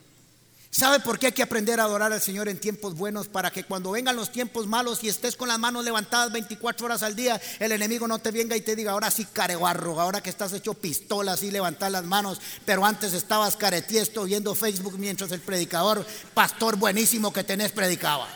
¿Sabe 0.79 1.01
por 1.01 1.19
qué 1.19 1.27
hay 1.27 1.33
que 1.33 1.43
aprender 1.43 1.81
a 1.81 1.83
adorar 1.83 2.13
al 2.13 2.21
Señor 2.21 2.49
en 2.49 2.57
tiempos 2.57 2.95
buenos? 2.95 3.27
Para 3.27 3.51
que 3.51 3.65
cuando 3.65 3.91
vengan 3.91 4.15
los 4.15 4.31
tiempos 4.31 4.69
malos 4.69 5.03
y 5.03 5.09
estés 5.09 5.35
con 5.35 5.49
las 5.49 5.59
manos 5.59 5.85
levantadas 5.85 6.31
24 6.31 6.87
horas 6.87 7.03
al 7.03 7.17
día, 7.17 7.41
el 7.59 7.73
enemigo 7.73 8.07
no 8.07 8.21
te 8.21 8.31
venga 8.31 8.55
y 8.55 8.61
te 8.61 8.77
diga, 8.77 8.93
ahora 8.93 9.11
sí 9.11 9.27
careguarro, 9.33 10.01
ahora 10.01 10.21
que 10.21 10.31
estás 10.31 10.53
hecho 10.53 10.75
pistola, 10.75 11.33
así 11.33 11.51
levantar 11.51 11.91
las 11.91 12.05
manos, 12.05 12.41
pero 12.65 12.87
antes 12.87 13.13
estabas 13.13 13.57
caretiesto 13.57 14.23
viendo 14.23 14.55
Facebook 14.55 15.01
mientras 15.01 15.33
el 15.33 15.41
predicador, 15.41 16.07
pastor 16.33 16.77
buenísimo 16.77 17.33
que 17.33 17.43
tenés, 17.43 17.73
predicaba. 17.73 18.29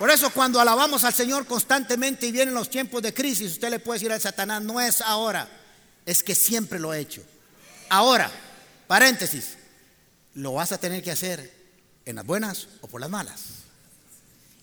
Por 0.00 0.10
eso 0.10 0.30
cuando 0.30 0.58
alabamos 0.58 1.04
al 1.04 1.12
Señor 1.12 1.46
constantemente 1.46 2.26
y 2.26 2.32
vienen 2.32 2.54
los 2.54 2.70
tiempos 2.70 3.02
de 3.02 3.12
crisis, 3.12 3.52
usted 3.52 3.68
le 3.68 3.80
puede 3.80 3.98
decir 3.98 4.10
al 4.10 4.18
Satanás, 4.18 4.62
no 4.62 4.80
es 4.80 5.02
ahora, 5.02 5.46
es 6.06 6.22
que 6.22 6.34
siempre 6.34 6.78
lo 6.78 6.94
he 6.94 7.00
hecho. 7.00 7.22
Ahora, 7.90 8.32
paréntesis, 8.86 9.58
lo 10.32 10.54
vas 10.54 10.72
a 10.72 10.78
tener 10.78 11.02
que 11.02 11.10
hacer 11.10 11.52
en 12.06 12.16
las 12.16 12.24
buenas 12.24 12.68
o 12.80 12.86
por 12.86 13.02
las 13.02 13.10
malas. 13.10 13.42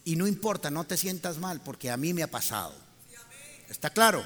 Y 0.05 0.15
no 0.15 0.25
importa, 0.25 0.71
no 0.71 0.85
te 0.85 0.97
sientas 0.97 1.37
mal, 1.37 1.61
porque 1.61 1.91
a 1.91 1.97
mí 1.97 2.15
me 2.15 2.23
ha 2.23 2.31
pasado. 2.31 2.73
¿Está 3.69 3.91
claro? 3.91 4.25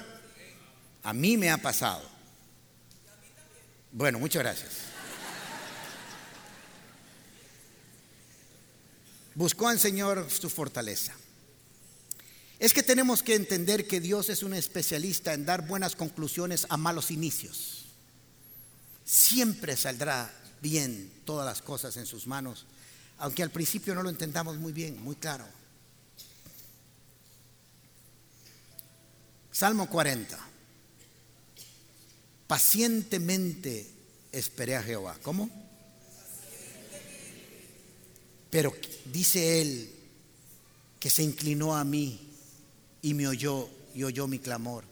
A 1.04 1.12
mí 1.12 1.36
me 1.36 1.52
ha 1.52 1.58
pasado. 1.58 2.04
Bueno, 3.92 4.18
muchas 4.18 4.44
gracias. 4.44 4.91
Buscó 9.36 9.68
al 9.68 9.80
Señor 9.80 10.30
su 10.30 10.50
fortaleza. 10.50 11.14
Es 12.60 12.74
que 12.74 12.84
tenemos 12.84 13.24
que 13.24 13.36
entender 13.36 13.88
que 13.88 14.00
Dios 14.00 14.30
es 14.30 14.44
un 14.44 14.54
especialista 14.54 15.34
en 15.34 15.46
dar 15.46 15.66
buenas 15.68 15.96
conclusiones 15.96 16.68
a 16.70 16.78
malos 16.78 17.10
inicios. 17.10 17.86
Siempre 19.04 19.76
saldrá 19.76 20.32
bien 20.62 21.12
todas 21.26 21.46
las 21.46 21.62
cosas 21.62 21.98
en 21.98 22.06
sus 22.06 22.28
manos, 22.28 22.66
aunque 23.18 23.42
al 23.42 23.50
principio 23.50 23.96
no 23.96 24.04
lo 24.04 24.10
entendamos 24.10 24.58
muy 24.58 24.74
bien, 24.74 25.02
muy 25.02 25.16
claro. 25.16 25.46
Salmo 29.52 29.90
40. 29.90 30.40
Pacientemente 32.48 33.90
esperé 34.32 34.76
a 34.76 34.84
Jehová. 34.84 35.18
¿Cómo? 35.24 35.50
Pero 38.52 38.76
dice 39.06 39.62
él 39.62 39.90
que 41.00 41.10
se 41.10 41.24
inclinó 41.24 41.76
a 41.76 41.84
mí 41.84 42.20
y 43.02 43.16
me 43.16 43.28
oyó 43.28 43.68
y 43.96 44.04
oyó 44.04 44.28
mi 44.28 44.38
clamor. 44.38 44.84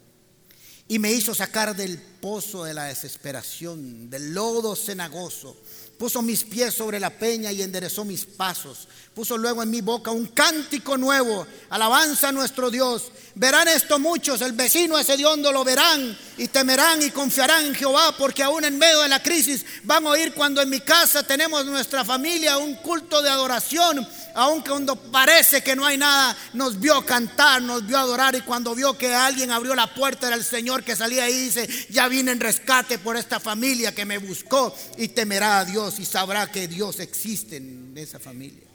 Y 0.88 0.98
me 0.98 1.12
hizo 1.12 1.36
sacar 1.36 1.76
del 1.76 2.00
pozo 2.00 2.64
de 2.64 2.74
la 2.74 2.86
desesperación, 2.86 4.10
del 4.10 4.34
lodo 4.34 4.76
cenagoso, 4.76 5.56
Puso 6.00 6.22
mis 6.22 6.46
pies 6.46 6.74
sobre 6.74 6.98
la 6.98 7.10
peña 7.10 7.52
y 7.52 7.62
enderezó 7.62 8.06
mis 8.06 8.24
pasos. 8.24 8.88
Puso 9.14 9.38
luego 9.38 9.62
en 9.62 9.70
mi 9.70 9.82
boca 9.82 10.12
un 10.12 10.28
cántico 10.28 10.98
nuevo, 10.98 11.46
alabanza 11.70 12.30
a 12.30 12.32
nuestro 12.32 12.72
Dios. 12.72 13.12
Verán 13.36 13.68
esto 13.68 14.00
muchos, 14.00 14.40
el 14.40 14.54
vecino 14.54 14.98
ese 14.98 15.16
hediondo 15.16 15.52
lo 15.52 15.66
verán 15.66 16.18
y 16.38 16.48
temerán 16.48 17.02
y 17.02 17.10
confiarán 17.10 17.66
en 17.66 17.76
Jehová, 17.76 18.16
porque 18.18 18.44
aún 18.44 18.64
en 18.64 18.78
medio 18.78 19.02
de 19.02 19.10
la 19.10 19.22
crisis 19.22 19.66
van 19.84 20.08
a 20.08 20.12
oír 20.12 20.34
cuando 20.34 20.62
en 20.62 20.70
mi 20.70 20.80
casa 20.80 21.22
tenemos 21.24 21.66
nuestra 21.66 22.06
familia 22.06 22.58
un 22.58 22.76
culto 22.76 23.22
de 23.22 23.30
adoración, 23.30 24.08
aun 24.36 24.62
cuando 24.62 24.96
parece 24.96 25.62
que 25.62 25.76
no 25.76 25.86
hay 25.86 25.98
nada, 25.98 26.36
nos 26.54 26.80
vio 26.80 27.06
cantar, 27.06 27.62
nos 27.62 27.86
vio 27.86 27.98
adorar 27.98 28.36
y 28.36 28.42
cuando 28.42 28.76
vio 28.76 28.98
que 28.98 29.14
alguien 29.14 29.52
abrió 29.52 29.76
la 29.76 29.94
puerta 29.94 30.28
era 30.28 30.36
el 30.36 30.44
Señor 30.44 30.84
que 30.84 30.96
salía 30.96 31.30
y 31.30 31.34
dice, 31.34 31.68
ya 31.90 32.08
vine 32.08 32.32
en 32.32 32.40
rescate 32.40 33.00
por 33.00 33.18
esta 33.18 33.40
familia 33.40 33.94
que 33.94 34.06
me 34.06 34.18
buscó 34.18 34.74
y 34.98 35.10
temerá 35.10 35.60
a 35.60 35.66
Dios 35.66 36.00
y 36.00 36.06
sabrá 36.06 36.52
que 36.52 36.68
Dios 36.68 37.00
existe 37.00 37.58
en 37.58 37.94
esa 37.98 38.20
familia. 38.20 38.68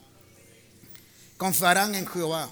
Confiarán 1.37 1.95
en 1.95 2.07
Jehová. 2.07 2.49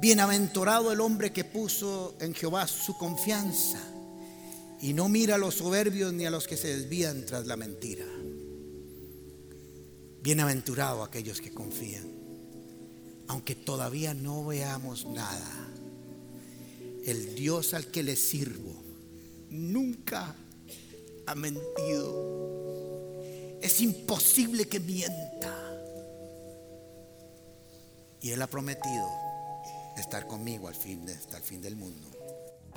Bienaventurado 0.00 0.92
el 0.92 1.00
hombre 1.00 1.32
que 1.32 1.44
puso 1.44 2.16
en 2.20 2.34
Jehová 2.34 2.66
su 2.66 2.96
confianza 2.96 3.78
y 4.80 4.92
no 4.94 5.08
mira 5.08 5.34
a 5.34 5.38
los 5.38 5.56
soberbios 5.56 6.12
ni 6.12 6.24
a 6.24 6.30
los 6.30 6.46
que 6.46 6.56
se 6.56 6.68
desvían 6.76 7.26
tras 7.26 7.46
la 7.46 7.56
mentira. 7.56 8.04
Bienaventurado 10.22 11.02
aquellos 11.02 11.40
que 11.40 11.50
confían, 11.50 12.06
aunque 13.28 13.54
todavía 13.54 14.12
no 14.12 14.44
veamos 14.44 15.06
nada. 15.06 15.68
El 17.04 17.34
Dios 17.34 17.72
al 17.72 17.86
que 17.86 18.02
le 18.02 18.16
sirvo 18.16 18.74
nunca 19.48 20.34
ha 21.26 21.34
mentido. 21.34 23.18
Es 23.62 23.80
imposible 23.80 24.66
que 24.66 24.80
mienta. 24.80 25.56
Y 28.20 28.30
Él 28.32 28.42
ha 28.42 28.46
prometido 28.46 29.08
estar 29.96 30.26
conmigo 30.26 30.68
al 30.68 30.74
hasta 30.74 31.38
el 31.38 31.42
fin 31.42 31.62
del 31.62 31.76
mundo. 31.76 32.09